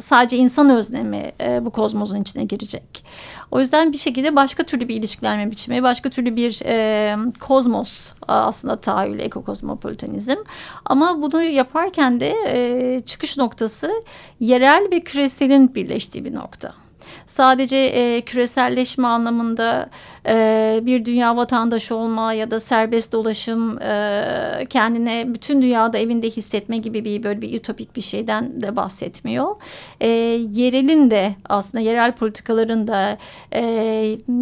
[0.00, 3.04] sadece insan özlemi e, bu kozmosun içine girecek.
[3.50, 8.76] O yüzden bir şekilde başka türlü bir ilişkilenme biçimi, başka türlü bir e, kozmos aslında
[8.76, 10.36] tahayyül, ekokozmopolitanizm.
[10.84, 13.90] Ama bunu yaparken de e, çıkış noktası
[14.40, 16.85] yerel ve küreselin birleştiği bir nokta
[17.26, 19.90] sadece e, küreselleşme anlamında
[20.28, 26.78] e, bir dünya vatandaşı olma ya da serbest dolaşım e, kendine bütün dünyada evinde hissetme
[26.78, 29.56] gibi bir böyle bir ütopik bir şeyden de bahsetmiyor.
[30.00, 30.08] E,
[30.50, 33.18] yerelin de aslında yerel politikaların da
[33.52, 33.62] e,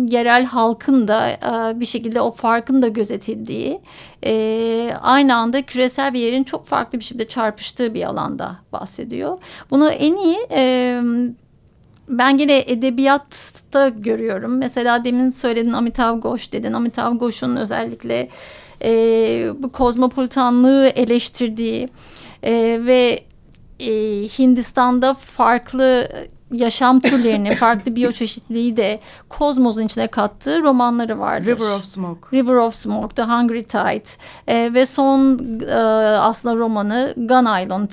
[0.08, 3.80] yerel halkın da e, bir şekilde o farkın da gözetildiği
[4.26, 9.36] e, aynı anda küresel bir yerin çok farklı bir şekilde çarpıştığı bir alanda bahsediyor.
[9.70, 11.00] Bunu en iyi e,
[12.08, 14.56] ben yine edebiyatta görüyorum.
[14.56, 16.72] Mesela demin söyledin Amitav Ghosh dedin.
[16.72, 18.28] Amitav Ghosh'un özellikle
[18.84, 18.90] e,
[19.58, 21.88] bu kozmopolitanlığı eleştirdiği
[22.42, 23.20] e, ve
[23.80, 23.92] e,
[24.38, 26.08] Hindistan'da farklı
[26.54, 31.46] yaşam türlerini, farklı biyoçeşitliliği de kozmosun içine kattığı romanları vardır.
[31.46, 32.36] River of Smoke.
[32.36, 34.04] River of Smoke, The Hungry Tide
[34.48, 35.74] e, ve son e,
[36.18, 37.90] aslında romanı Gun Island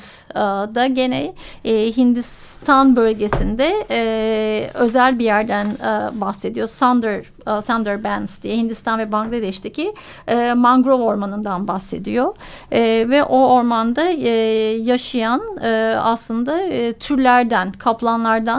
[0.77, 1.33] e, gene
[1.65, 6.67] e, Hindistan bölgesinde e, özel bir yerden e, bahsediyor.
[6.67, 9.93] Sunder, e, Sundarbans diye Hindistan ve Bangladeş'teki
[10.27, 12.35] e, mangrove ormanından bahsediyor.
[12.71, 14.29] E, ve o ormanda e,
[14.77, 18.50] yaşayan e, aslında e, türlerden, kaplanlardan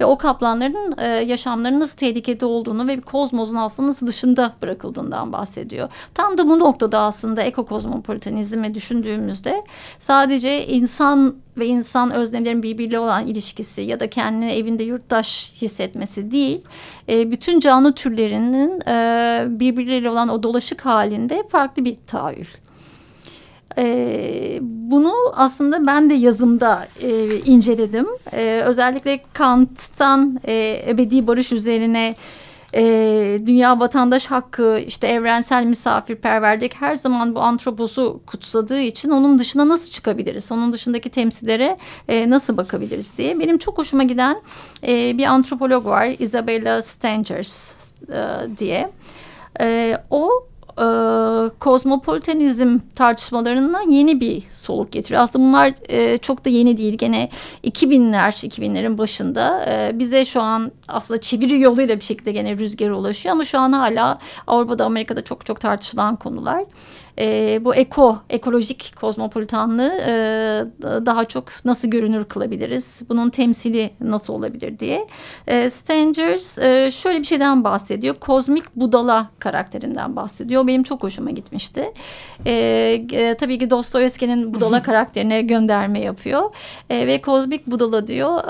[0.00, 5.88] ve o kaplanların e, yaşamlarının nasıl tehlikede olduğunu ve kozmosun aslında nasıl dışında bırakıldığından bahsediyor.
[6.14, 9.62] Tam da bu noktada aslında ekokozmopolitanizmi düşündüğümüzde
[9.98, 16.62] sadece insan ve insan öznelerin birbiriyle olan ilişkisi ya da kendini evinde yurttaş hissetmesi değil,
[17.08, 22.48] e, bütün canlı türlerinin e, birbirleriyle olan o dolaşık halinde farklı bir tahayyül.
[23.78, 28.06] Ee, bunu aslında ben de yazımda e, inceledim.
[28.32, 32.14] Ee, özellikle Kant'tan e, ebedi barış üzerine
[32.74, 32.82] e,
[33.46, 39.90] dünya vatandaş hakkı, işte evrensel misafirperverlik her zaman bu antroposu kutsadığı için onun dışına nasıl
[39.90, 40.52] çıkabiliriz?
[40.52, 41.78] Onun dışındaki temsillere
[42.08, 43.38] e, nasıl bakabiliriz diye.
[43.40, 44.42] Benim çok hoşuma giden
[44.86, 47.72] e, bir antropolog var Isabella Stengers
[48.08, 48.90] e, diye.
[49.60, 50.30] E, o
[50.78, 50.84] e,
[51.58, 55.22] kozmopolitanizm tartışmalarına yeni bir soluk getiriyor.
[55.22, 56.94] Aslında bunlar e, çok da yeni değil.
[56.98, 57.30] Gene
[57.64, 63.32] 2000'ler, 2000'lerin başında e, bize şu an aslında çeviri yoluyla bir şekilde gene rüzgar ulaşıyor
[63.32, 66.64] ama şu an hala Avrupa'da, Amerika'da çok çok tartışılan konular
[67.18, 70.12] e, bu eko, ekolojik kozmopolitanlığı e,
[70.82, 73.02] daha çok nasıl görünür kılabiliriz?
[73.08, 75.06] Bunun temsili nasıl olabilir diye.
[75.46, 78.14] E, Stangers e, şöyle bir şeyden bahsediyor.
[78.14, 80.66] Kozmik budala karakterinden bahsediyor.
[80.66, 81.92] Benim çok hoşuma gitmişti.
[82.46, 82.52] E,
[83.12, 86.50] e, tabii ki Dostoyevski'nin budala karakterine gönderme yapıyor.
[86.90, 88.44] E, ve kozmik budala diyor...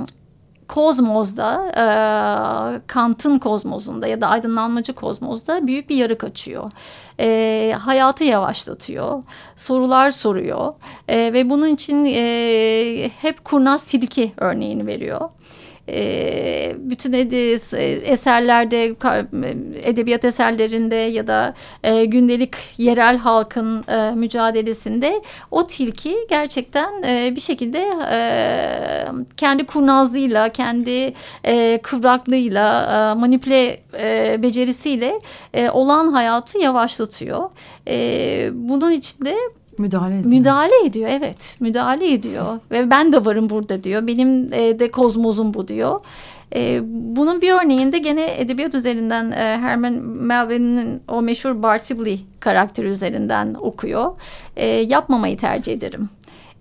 [0.00, 0.14] E,
[0.68, 1.86] kozmozda, e,
[2.86, 6.70] Kant'ın kozmozunda ya da aydınlanmacı kozmozda büyük bir yarık açıyor.
[7.20, 9.22] E, hayatı yavaşlatıyor,
[9.56, 10.72] sorular soruyor
[11.08, 15.30] e, ve bunun için e, hep kurnaz tilki örneğini veriyor
[15.88, 17.12] e, bütün
[18.04, 18.84] eserlerde
[19.82, 25.20] edebiyat eserlerinde ya da e, gündelik yerel halkın e, mücadelesinde
[25.50, 27.84] o tilki gerçekten e, bir şekilde
[29.36, 31.14] kendi kurnazlığıyla kendi
[31.82, 33.80] kıvraklığıyla e, manipüle
[34.42, 35.20] becerisiyle
[35.72, 37.50] olan hayatı yavaşlatıyor.
[38.52, 39.36] Bunun içinde
[39.78, 40.34] Müdahale ediyor.
[40.38, 41.56] Müdahale ediyor evet.
[41.60, 42.60] Müdahale ediyor.
[42.70, 44.06] Ve ben de varım burada diyor.
[44.06, 46.00] Benim e, de kozmozum bu diyor.
[46.56, 46.80] E,
[47.16, 54.16] bunun bir örneğinde gene edebiyat üzerinden e, Herman Melville'nin o meşhur Bartleby karakteri üzerinden okuyor.
[54.56, 56.08] E, yapmamayı tercih ederim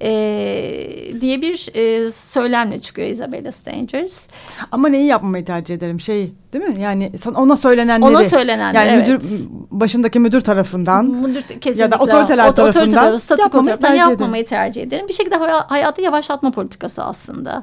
[0.03, 4.27] e, diye bir e, söylemle çıkıyor Isabella Stangers.
[4.71, 6.81] Ama neyi yapmamayı tercih ederim şey değil mi?
[6.81, 8.09] Yani ona söylenenleri.
[8.09, 9.07] Ona söylenenleri yani evet.
[9.07, 13.99] müdür, başındaki müdür tarafından müdür, kesinlikle, ya da otoriteler ot tarafından otoriteler, statüko yapmamayı, tercih,
[13.99, 15.07] yapmamayı tercih ederim.
[15.07, 15.35] Bir şekilde
[15.67, 17.61] hayatı yavaşlatma politikası aslında.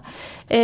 [0.50, 0.58] E,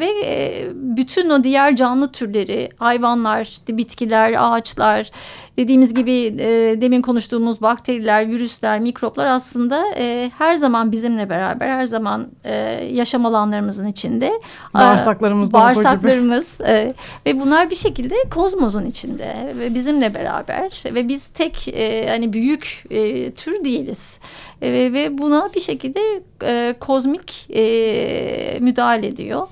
[0.00, 5.10] ve e, bütün o diğer canlı türleri, hayvanlar, bitkiler, ağaçlar,
[5.58, 11.86] dediğimiz gibi e, demin konuştuğumuz bakteriler, virüsler, mikroplar aslında e, her zaman bizimle beraber, her
[11.86, 12.54] zaman e,
[12.92, 14.32] yaşam alanlarımızın içinde.
[14.74, 16.94] Bağırsaklarımızda Bağırsaklarımız e,
[17.26, 22.84] ve bunlar bir şekilde kozmosun içinde ve bizimle beraber ve biz tek e, hani büyük
[22.90, 24.18] e, tür değiliz.
[24.62, 26.00] E, ve buna bir şekilde
[26.44, 29.48] e, kozmik e, müdahale ediyor.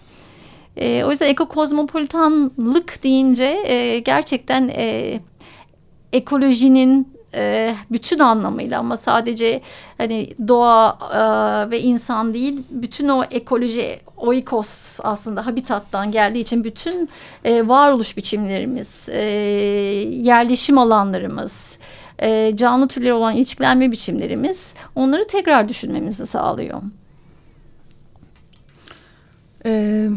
[0.76, 5.20] E, o yüzden ekokozmopolitanlık deyince e, gerçekten e,
[6.12, 9.60] ekolojinin e, bütün anlamıyla ama sadece
[9.98, 17.08] hani doğa e, ve insan değil bütün o ekoloji oikos aslında habitattan geldiği için bütün
[17.44, 19.22] e, varoluş biçimlerimiz e,
[20.22, 21.78] yerleşim alanlarımız
[22.22, 26.82] e, canlı türleri olan ilişkilenme biçimlerimiz onları tekrar düşünmemizi sağlıyor.
[29.64, 30.12] Evet.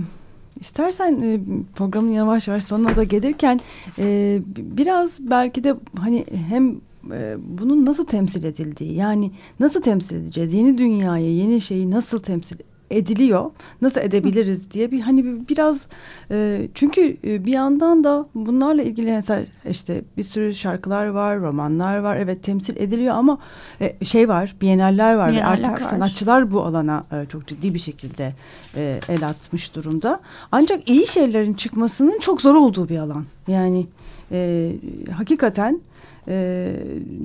[0.59, 1.39] İstersen e,
[1.75, 3.59] programın yavaş yavaş sonuna da gelirken
[3.99, 6.81] e, biraz belki de hani hem
[7.11, 12.55] e, bunun nasıl temsil edildiği yani nasıl temsil edeceğiz yeni dünyayı yeni şeyi nasıl temsil
[12.91, 13.51] ediliyor.
[13.81, 15.87] Nasıl edebiliriz diye bir hani biraz
[16.31, 22.17] e, çünkü bir yandan da bunlarla ilgili mesela işte bir sürü şarkılar var romanlar var.
[22.17, 23.37] Evet temsil ediliyor ama
[23.81, 25.89] e, şey var biyeneller var Biyeneller ve artık var.
[25.89, 28.33] sanatçılar bu alana e, çok ciddi bir şekilde
[28.75, 30.19] e, el atmış durumda.
[30.51, 33.25] Ancak iyi şeylerin çıkmasının çok zor olduğu bir alan.
[33.47, 33.87] Yani
[34.31, 34.71] e,
[35.17, 35.81] hakikaten
[36.27, 36.73] e,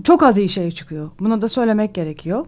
[0.05, 1.11] çok az iyi şey çıkıyor.
[1.20, 2.46] Buna da söylemek gerekiyor.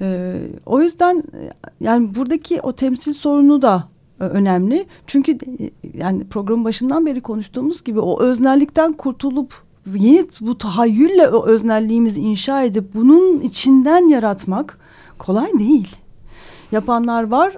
[0.00, 0.36] E,
[0.66, 1.50] o yüzden e,
[1.80, 3.88] yani buradaki o temsil sorunu da
[4.20, 4.86] e, önemli.
[5.06, 9.54] Çünkü e, yani programın başından beri konuştuğumuz gibi o öznellikten kurtulup
[9.94, 14.78] yeni bu tahayyülle o öznelliğimizi inşa edip bunun içinden yaratmak
[15.18, 15.96] kolay değil
[16.72, 17.52] yapanlar var.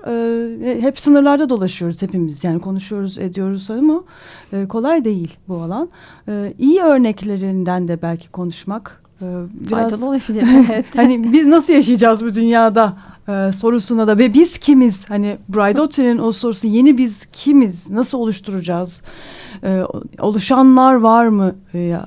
[0.65, 2.45] E, hep sınırlarda dolaşıyoruz hepimiz.
[2.45, 4.05] Yani konuşuyoruz, ediyoruz ama
[4.53, 5.89] e, kolay değil bu alan.
[6.29, 10.45] E, iyi örneklerinden de belki konuşmak e, biraz Faydalı olabilir.
[10.71, 10.87] Evet.
[10.97, 12.97] hani biz nasıl yaşayacağız bu dünyada
[13.29, 15.11] e, sorusuna da ve biz kimiz?
[15.11, 17.91] Hani Braidotti'nin o sorusu yeni biz kimiz?
[17.91, 19.03] Nasıl oluşturacağız?
[19.65, 19.83] E,
[20.19, 21.55] oluşanlar var mı?
[21.75, 21.99] E, e,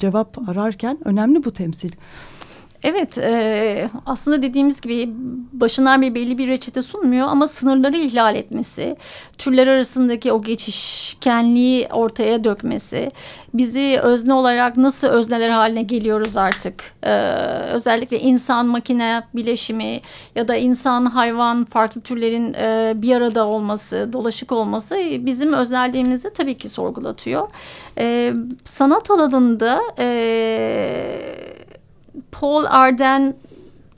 [0.00, 1.90] cevap ararken önemli bu temsil.
[2.84, 5.10] Evet e, aslında dediğimiz gibi
[5.52, 8.96] başından bir belli bir reçete sunmuyor ama sınırları ihlal etmesi,
[9.38, 13.12] türler arasındaki o geçişkenliği ortaya dökmesi,
[13.54, 17.12] bizi özne olarak nasıl özneler haline geliyoruz artık, e,
[17.72, 20.00] özellikle insan makine bileşimi
[20.34, 26.54] ya da insan hayvan farklı türlerin e, bir arada olması, dolaşık olması bizim öznelliğimizi tabii
[26.54, 27.48] ki sorgulatıyor.
[27.98, 28.32] E,
[28.64, 29.80] sanat alanında...
[29.98, 31.54] E,
[32.32, 33.34] Paul Arden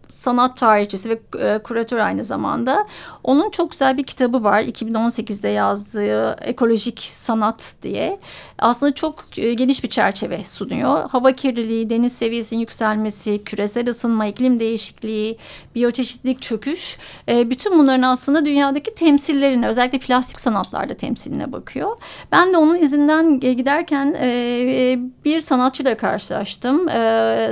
[0.08, 2.86] sanat tarihçisi ve e, kuratör aynı zamanda.
[3.24, 4.62] Onun çok güzel bir kitabı var.
[4.62, 8.18] 2018'de yazdığı Ekolojik Sanat diye.
[8.58, 11.10] Aslında çok e, geniş bir çerçeve sunuyor.
[11.10, 15.38] Hava kirliliği, deniz seviyesinin yükselmesi, küresel ısınma, iklim değişikliği,
[15.74, 16.98] biyoçeşitlilik çöküş.
[17.28, 21.98] E, bütün bunların aslında dünyadaki temsillerine özellikle plastik sanatlarda temsiline bakıyor.
[22.32, 26.86] Ben de onun izinden giderken e, bir sanatçıyla karşılaştım.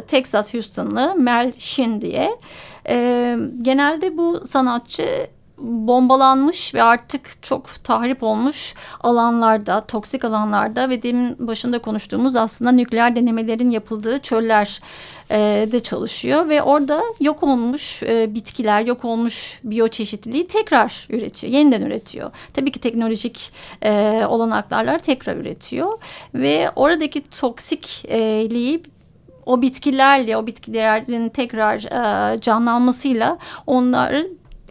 [0.09, 2.37] Texas Houston'lı Mel Shin diye.
[3.63, 5.27] Genelde bu sanatçı
[5.59, 13.17] bombalanmış ve artık çok tahrip olmuş alanlarda, toksik alanlarda ve demin başında konuştuğumuz aslında nükleer
[13.17, 14.81] denemelerin yapıldığı çöller
[15.31, 21.83] e, de çalışıyor ve orada yok olmuş e, bitkiler, yok olmuş biyoçeşitliliği tekrar üretiyor, yeniden
[21.83, 22.31] üretiyor.
[22.55, 23.53] Tabii ki teknolojik
[23.83, 25.99] e, olanaklarla tekrar üretiyor
[26.35, 28.83] ve oradaki toksikliği
[29.47, 31.77] o bitkilerle, o bitkilerin tekrar
[32.35, 34.29] e, canlanmasıyla onları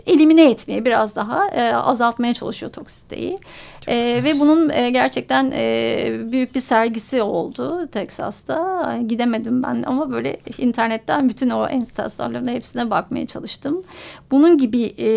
[0.08, 3.38] elimine etmeye biraz daha e, azaltmaya çalışıyor toksiteyi.
[3.88, 8.99] E, ve bunun e, gerçekten e, büyük bir sergisi oldu Teksas'ta.
[9.08, 13.84] Gidemedim ben ama böyle internetten bütün o enstasyonların hepsine bakmaya çalıştım.
[14.32, 15.10] Bunun gibi e,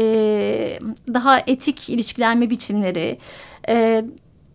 [1.15, 3.19] daha etik ilişkilenme biçimleri
[3.69, 4.03] e,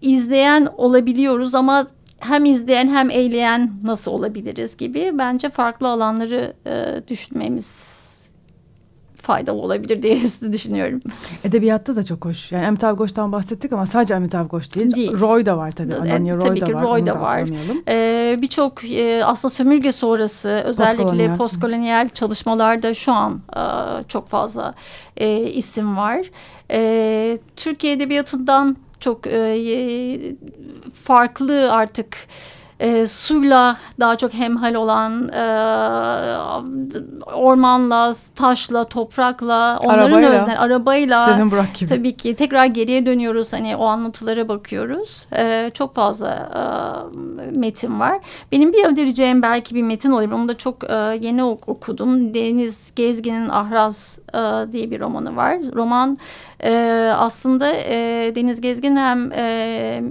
[0.01, 1.87] izleyen olabiliyoruz ama
[2.19, 8.00] hem izleyen hem eyleyen nasıl olabiliriz gibi bence farklı alanları e, düşünmemiz
[9.21, 10.19] faydalı olabilir diye
[10.51, 10.99] düşünüyorum.
[11.43, 12.51] Edebiyatta da çok hoş.
[12.51, 14.95] Yani Amitabh Ghosh'tan bahsettik ama sadece Amitabh Ghosh değil.
[14.95, 15.19] değil.
[15.19, 15.95] Roy da var tabii.
[15.95, 16.83] Ananya Roy tabii da ki var.
[16.83, 17.49] Roy da var.
[17.87, 23.61] Ee, Birçok e, aslında sömürge sonrası özellikle postkolonyal çalışmalarda şu an e,
[24.07, 24.73] çok fazla
[25.17, 26.19] e, isim var.
[26.71, 30.19] E, Türkiye Edebiyatı'ndan çok e,
[30.93, 32.17] farklı artık
[32.81, 35.43] e, suyla daha çok hemhal olan e,
[37.33, 41.89] ormanla, taşla, toprakla, onların arabayla, özne, arabayla Senin Burak gibi.
[41.89, 45.27] tabii ki tekrar geriye dönüyoruz hani o anlatılara bakıyoruz.
[45.37, 48.19] E, çok fazla e, metin var.
[48.51, 50.31] Benim bir önereceğim belki bir metin olabilir.
[50.31, 52.33] Onu da çok e, yeni okudum.
[52.33, 55.57] Deniz Gezgin'in Ahraz e, diye bir romanı var.
[55.75, 56.17] Roman
[56.63, 56.71] e,
[57.17, 60.03] aslında e, Deniz Gezgin hem e,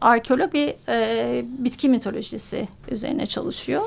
[0.00, 3.82] arkeolog ve e, bitki mitolojisi üzerine çalışıyor.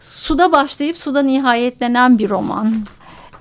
[0.00, 2.74] Suda başlayıp suda nihayetlenen bir roman.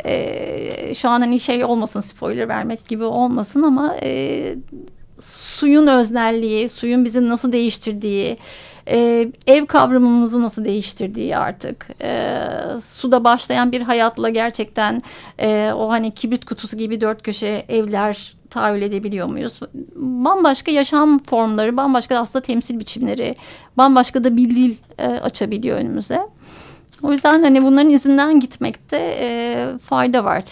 [0.05, 4.55] E, şu an hani şey olmasın spoiler vermek gibi olmasın ama e,
[5.19, 8.37] suyun öznelliği, suyun bizi nasıl değiştirdiği,
[8.87, 12.39] e, ev kavramımızı nasıl değiştirdiği artık e,
[12.81, 15.03] suda başlayan bir hayatla gerçekten
[15.39, 19.59] e, o hani kibrit kutusu gibi dört köşe evler tahayyül edebiliyor muyuz?
[19.95, 23.35] Bambaşka yaşam formları, bambaşka aslında temsil biçimleri,
[23.77, 26.21] bambaşka da bir dil e, açabiliyor önümüze.
[27.03, 30.43] O yüzden hani bunların izinden gitmekte e, fayda var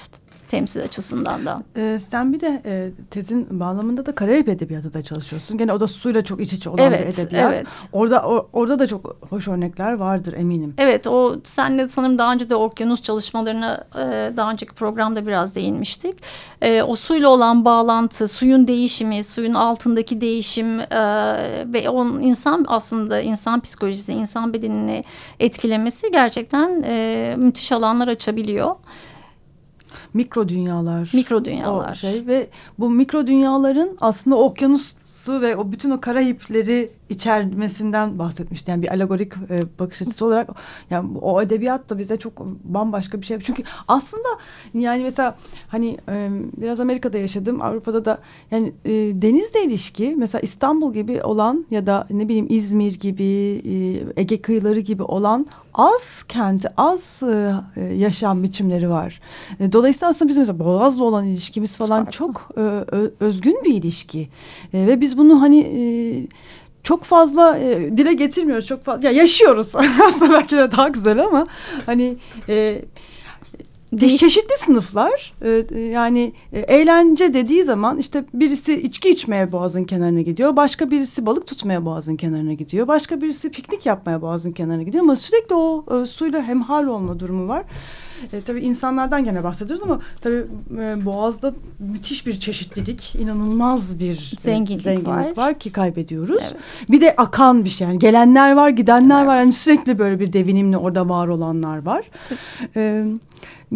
[0.55, 1.63] temsil açısından da.
[1.75, 5.57] Ee, sen bir de e, tezin bağlamında da Karayip Edebiyatı da çalışıyorsun.
[5.57, 7.53] Gene o da suyla çok iç içe olan evet, bir edebiyat.
[7.53, 7.67] Evet.
[7.91, 10.73] Orada o, orada da çok hoş örnekler vardır eminim.
[10.77, 16.15] Evet o senle sanırım daha önce de okyanus çalışmalarına e, daha önceki programda biraz değinmiştik.
[16.61, 20.85] E, o suyla olan bağlantı, suyun değişimi, suyun altındaki değişim e,
[21.73, 25.03] ve onun insan aslında insan psikolojisi, insan bedenini
[25.39, 28.75] etkilemesi gerçekten e, müthiş alanlar açabiliyor
[30.15, 31.11] mikro dünyalar.
[31.13, 31.91] Mikro dünyalar.
[31.91, 32.47] O şey ve
[32.79, 38.71] bu mikro dünyaların aslında okyanusu ve o bütün o karayipleri içermesinden bahsetmişti.
[38.71, 40.49] Yani bir alegorik e, bakış açısı olarak
[40.89, 43.39] yani o edebiyat da bize çok bambaşka bir şey.
[43.39, 44.27] Çünkü aslında
[44.73, 45.37] yani mesela
[45.67, 48.17] hani e, biraz Amerika'da yaşadım, Avrupa'da da
[48.51, 54.21] yani e, denizle ilişki mesela İstanbul gibi olan ya da ne bileyim İzmir gibi e,
[54.21, 57.21] Ege kıyıları gibi olan az kenti, az
[57.77, 59.21] e yaşam biçimleri var.
[59.59, 62.61] E, dolayısıyla aslında bizim mesela Boğaz'la olan ilişkimiz falan çok e,
[63.19, 64.29] özgün bir ilişki.
[64.73, 65.83] E, ve biz bunu hani e,
[66.83, 69.75] çok fazla e, dile getirmiyoruz çok fazla ya yaşıyoruz
[70.07, 71.47] aslında belki de daha güzel ama
[71.85, 72.17] hani
[72.49, 72.81] e,
[73.93, 80.21] Değiş çeşitli sınıflar e, yani e, eğlence dediği zaman işte birisi içki içmeye boğazın kenarına
[80.21, 80.55] gidiyor.
[80.55, 82.87] Başka birisi balık tutmaya boğazın kenarına gidiyor.
[82.87, 85.03] Başka birisi piknik yapmaya boğazın kenarına gidiyor.
[85.03, 87.63] Ama sürekli o e, suyla hemhal olma durumu var.
[88.33, 90.45] E, tabii insanlardan gene bahsediyoruz ama tabii
[90.79, 95.37] e, Boğaz'da müthiş bir çeşitlilik, inanılmaz bir e, zenginlik, zenginlik var.
[95.37, 96.43] var ki kaybediyoruz.
[96.43, 96.55] Evet.
[96.89, 99.27] Bir de akan bir şey yani gelenler var, gidenler evet.
[99.27, 99.37] var.
[99.37, 102.05] Yani sürekli böyle bir devinimle orada var olanlar var.
[102.75, 103.05] E,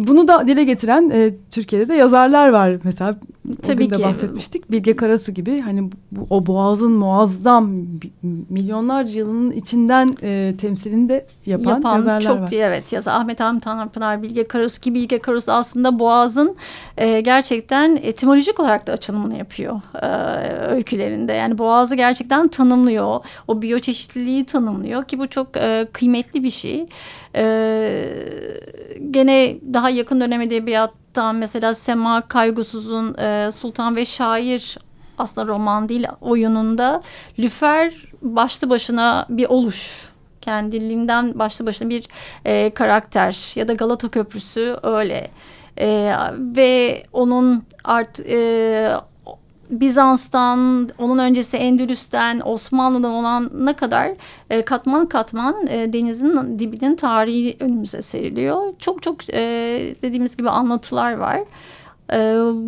[0.06, 2.76] bunu da dile getiren e, Türkiye'de de yazarlar var.
[2.84, 3.16] Mesela
[3.50, 4.02] o Tabii de ki.
[4.02, 4.70] bahsetmiştik.
[4.70, 7.72] Bilge Karasu gibi hani bu, o boğazın muazzam
[8.48, 12.52] milyonlarca yılının içinden e, temsilini de yapan, yapan yazarlar çok var.
[12.52, 16.56] evet yazar Ahmet Hamit Tanrıpınar, Bilge Karasu ki Bilge Karasu aslında Boğaz'ın
[16.96, 20.06] e, gerçekten etimolojik olarak da açılımını yapıyor e,
[20.74, 21.32] öykülerinde.
[21.32, 23.24] Yani Boğaz'ı gerçekten tanımlıyor.
[23.48, 26.86] O biyoçeşitliliği tanımlıyor ki bu çok e, kıymetli bir şey.
[27.36, 27.44] E,
[29.10, 34.78] gene daha yakın dönem edebiyattan mesela Sema Kaygusuz'un e, Sultan ve Şair
[35.18, 37.02] aslında roman değil oyununda
[37.38, 40.10] Lüfer başlı başına bir oluş
[40.40, 42.08] kendiliğinden başlı başına bir
[42.44, 45.30] e, karakter ya da Galata Köprüsü öyle.
[45.78, 48.92] E, ve onun art e,
[49.70, 54.10] Bizans'tan, onun öncesi Endülüs'ten, Osmanlı'dan olan ne kadar
[54.50, 58.62] e, katman katman e, denizin dibinin tarihi önümüze seriliyor.
[58.78, 59.40] Çok çok e,
[60.02, 61.40] dediğimiz gibi anlatılar var.
[62.12, 62.18] E,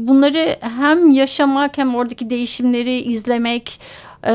[0.09, 3.81] bunları hem yaşamak hem oradaki değişimleri izlemek,
[4.27, 4.33] e,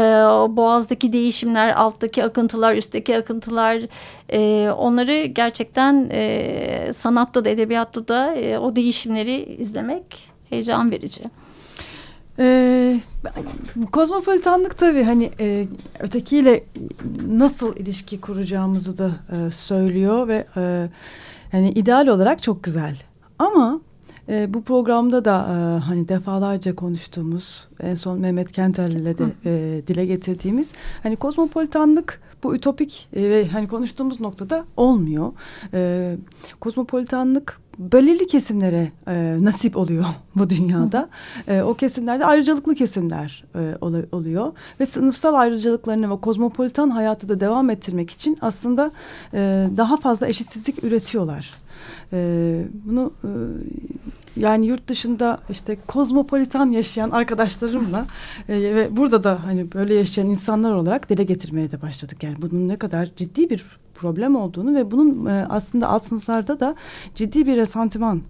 [0.49, 3.81] boğazdaki değişimler, alttaki akıntılar, üstteki akıntılar,
[4.29, 10.17] e, onları gerçekten e, sanatta da edebiyatta da e, o değişimleri izlemek
[10.49, 11.23] heyecan verici.
[12.39, 12.99] Ee,
[13.91, 15.67] kozmopolitanlık tabii hani e,
[15.99, 16.63] ötekiyle
[17.27, 20.89] nasıl ilişki kuracağımızı da e, söylüyor ve e,
[21.51, 22.97] hani ideal olarak çok güzel.
[23.39, 23.81] Ama
[24.29, 29.81] e, bu programda da e, hani defalarca konuştuğumuz en son Mehmet Kentel ile de e,
[29.87, 30.73] dile getirdiğimiz
[31.03, 35.31] hani kozmopolitanlık bu ütopik e, ve hani konuştuğumuz noktada olmuyor.
[35.73, 36.15] E,
[36.59, 40.05] kozmopolitanlık belirli kesimlere e, nasip oluyor
[40.35, 41.07] bu dünyada.
[41.47, 47.39] E, o kesimlerde ayrıcalıklı kesimler e, ol- oluyor ve sınıfsal ayrıcalıklarını ve kozmopolitan hayatı da
[47.39, 48.91] devam ettirmek için aslında
[49.33, 51.53] e, daha fazla eşitsizlik üretiyorlar.
[52.13, 53.29] E, bunu e,
[54.35, 58.05] yani yurt dışında işte kozmopolitan yaşayan arkadaşlarımla
[58.49, 62.23] e, ve burada da hani böyle yaşayan insanlar olarak dile getirmeye de başladık.
[62.23, 66.75] Yani bunun ne kadar ciddi bir problem olduğunu ve bunun e, aslında alt sınıflarda da
[67.15, 68.21] ciddi bir resantiman,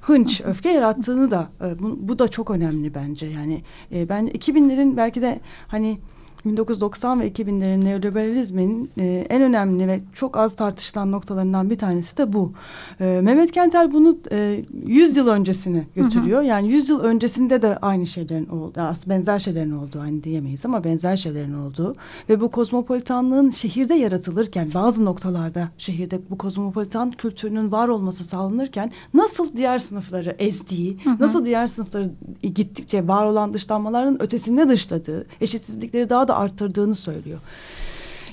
[0.00, 3.26] hınç, öfke yarattığını da e, bu, bu da çok önemli bence.
[3.26, 3.62] Yani
[3.92, 5.98] e, ben 2000'lerin belki de hani
[6.44, 12.32] 1990 ve 2000'lerin neoliberalizmin e, en önemli ve çok az tartışılan noktalarından bir tanesi de
[12.32, 12.52] bu.
[13.00, 16.42] E, Mehmet Kentel bunu e, 100 yıl öncesini götürüyor.
[16.42, 21.16] Yani 100 yıl öncesinde de aynı şeylerin oldu, benzer şeylerin olduğu hani diyemeyiz ama benzer
[21.16, 21.94] şeylerin olduğu
[22.28, 29.56] ve bu kozmopolitanlığın şehirde yaratılırken bazı noktalarda şehirde bu kozmopolitan kültürünün var olması sağlanırken nasıl
[29.56, 32.10] diğer sınıfları ezdiği, nasıl diğer sınıfları
[32.42, 37.38] gittikçe var olan dışlanmaların ötesinde dışladığı, eşitsizlikleri daha da arttırdığını söylüyor.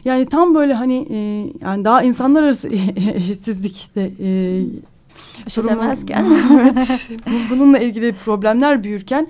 [0.06, 1.18] Yani tam böyle hani e,
[1.66, 2.70] yani daha insanlar arası
[3.16, 4.30] eşitsizlik de e,
[5.62, 6.26] edemezken.
[6.62, 7.10] evet.
[7.28, 9.28] Bu- Bununla ilgili problemler büyürken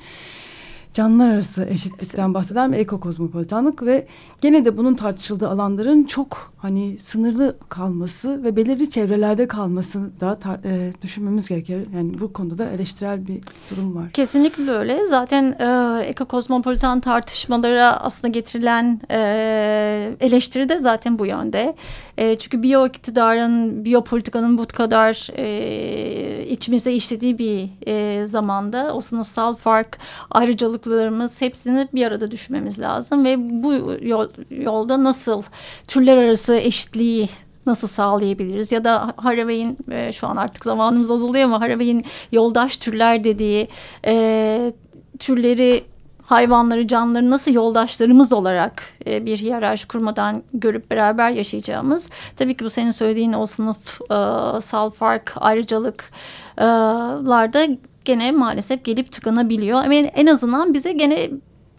[0.93, 4.07] canlılar arası eşitlikten bahseden bir ekokozmopolitanlık ve
[4.41, 10.91] gene de bunun tartışıldığı alanların çok hani sınırlı kalması ve belirli çevrelerde kalması da e,
[11.01, 11.79] düşünmemiz gerekiyor.
[11.95, 13.41] Yani bu konuda da eleştirel bir
[13.71, 14.11] durum var.
[14.11, 15.07] Kesinlikle öyle.
[15.07, 21.73] Zaten e, ekokozmopolitan tartışmalara aslında getirilen e, eleştiri de zaten bu yönde.
[22.17, 29.55] E, çünkü biyo iktidarın, biyopolitikanın bu kadar e, içimize işlediği bir e, zamanda o sınıfsal
[29.55, 29.97] fark,
[30.31, 33.25] ayrıcalıklarımız hepsini bir arada düşünmemiz lazım.
[33.25, 35.41] Ve bu yol, yolda nasıl
[35.87, 37.29] türler arası eşitliği
[37.65, 38.71] nasıl sağlayabiliriz?
[38.71, 43.67] Ya da Haraway'in e, şu an artık zamanımız azalıyor ama Haraway'in yoldaş türler dediği
[44.05, 44.73] e,
[45.19, 45.83] türleri
[46.25, 52.09] hayvanları, canlıları nasıl yoldaşlarımız olarak e, bir hiyerarşi kurmadan görüp beraber yaşayacağımız.
[52.37, 57.67] Tabii ki bu senin söylediğin o sınıfsal fark, ayrıcalıklarda
[58.05, 59.83] gene maalesef gelip tıkanabiliyor.
[59.83, 61.29] Ama en azından bize gene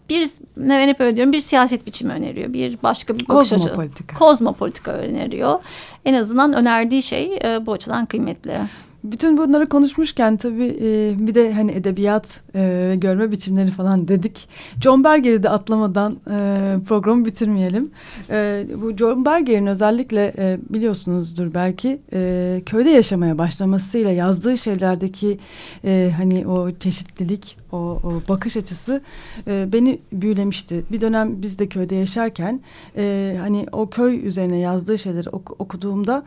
[0.09, 2.53] bir ne ben hep öyle diyorum bir siyaset biçimi öneriyor.
[2.53, 3.63] Bir başka bir bakış açı.
[3.63, 4.15] Kozmopolitika.
[4.15, 5.61] Kozmopolitika öneriyor.
[6.05, 8.57] En azından önerdiği şey e, bu açıdan kıymetli.
[9.03, 14.49] Bütün bunları konuşmuşken tabii e, bir de hani edebiyat e, görme biçimleri falan dedik.
[14.81, 17.83] John Berger'i de atlamadan e, programı bitirmeyelim.
[18.29, 25.37] E, bu John Berger'in özellikle e, biliyorsunuzdur belki e, köyde yaşamaya başlamasıyla yazdığı şeylerdeki
[25.85, 29.01] e, hani o çeşitlilik, o, o bakış açısı
[29.47, 30.83] e, beni büyülemişti.
[30.91, 32.61] Bir dönem biz de köyde yaşarken
[32.97, 36.23] e, hani o köy üzerine yazdığı şeyleri ok- okuduğumda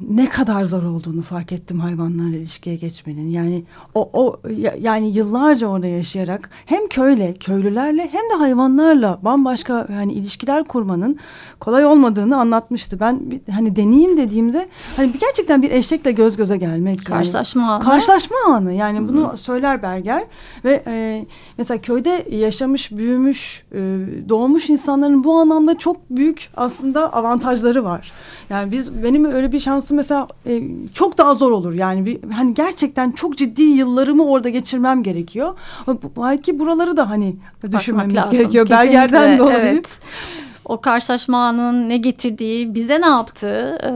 [0.00, 3.30] ne kadar zor olduğunu fark ettim hayvanlarla ilişkiye geçmenin.
[3.30, 9.86] Yani o, o ya- yani yıllarca orada yaşayarak hem köyle, köylülerle hem de hayvanlarla bambaşka
[9.92, 11.18] yani ilişkiler kurmanın
[11.60, 13.00] kolay olmadığını anlatmıştı.
[13.00, 16.98] Ben bir, hani deneyeyim dediğimde hani bir- gerçekten bir eşekle göz göze gelmek.
[16.98, 17.84] yani- Karşılaşma anı.
[17.84, 20.24] Karşılaşma anı yani bunu söyler Berger
[20.64, 21.26] ve e,
[21.58, 23.78] mesela köyde yaşamış, büyümüş, e,
[24.28, 28.12] doğmuş insanların bu anlamda çok büyük aslında avantajları var.
[28.50, 30.62] Yani biz benim öyle bir şansım mesela e,
[30.94, 31.74] çok daha zor olur.
[31.74, 35.54] Yani bir hani gerçekten çok ciddi yıllarımı orada geçirmem gerekiyor.
[36.16, 38.32] Belki buraları da hani Bakmak düşünmemiz lazım.
[38.32, 39.58] gerekiyor Kesinlikle, Berger'den dolayı.
[39.58, 39.98] Evet.
[40.64, 43.90] O karşılaşma anının ne getirdiği, bize ne yaptığı, e,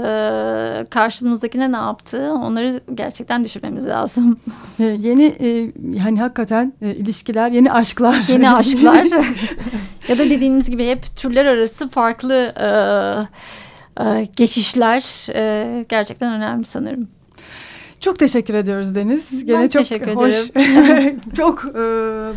[0.90, 4.36] karşımızdakine ne yaptığı onları gerçekten düşünmemiz lazım.
[4.80, 8.24] E, yeni e, hani hakikaten e, ilişkiler, yeni aşklar.
[8.28, 9.04] Yeni aşklar
[10.08, 12.68] ya da dediğimiz gibi hep türler arası farklı e,
[14.00, 17.08] e, geçişler e, gerçekten önemli sanırım.
[18.00, 19.46] Çok teşekkür ediyoruz Deniz.
[19.46, 20.34] Gene Ben çok teşekkür hoş,
[21.36, 21.78] çok e,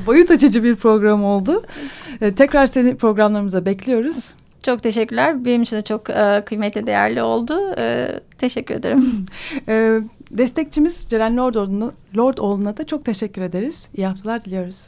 [0.05, 1.63] boyut açıcı bir program oldu.
[2.21, 4.29] E, tekrar seni programlarımıza bekliyoruz.
[4.63, 5.45] Çok teşekkürler.
[5.45, 7.75] Benim için de çok e, kıymetli, değerli oldu.
[7.77, 9.25] E, teşekkür ederim.
[9.67, 9.99] E,
[10.31, 13.87] destekçimiz Ceren Lordoğlu'na, Lordoğlu'na da çok teşekkür ederiz.
[13.97, 14.87] İyi haftalar diliyoruz.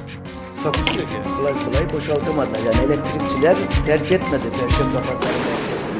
[0.63, 1.37] Takusuyor yani.
[1.37, 2.59] Kolay kolay boşaltamadılar.
[2.59, 3.55] Yani elektrikçiler
[3.85, 5.90] terk etmedi Perşembe Pazarı merkezini.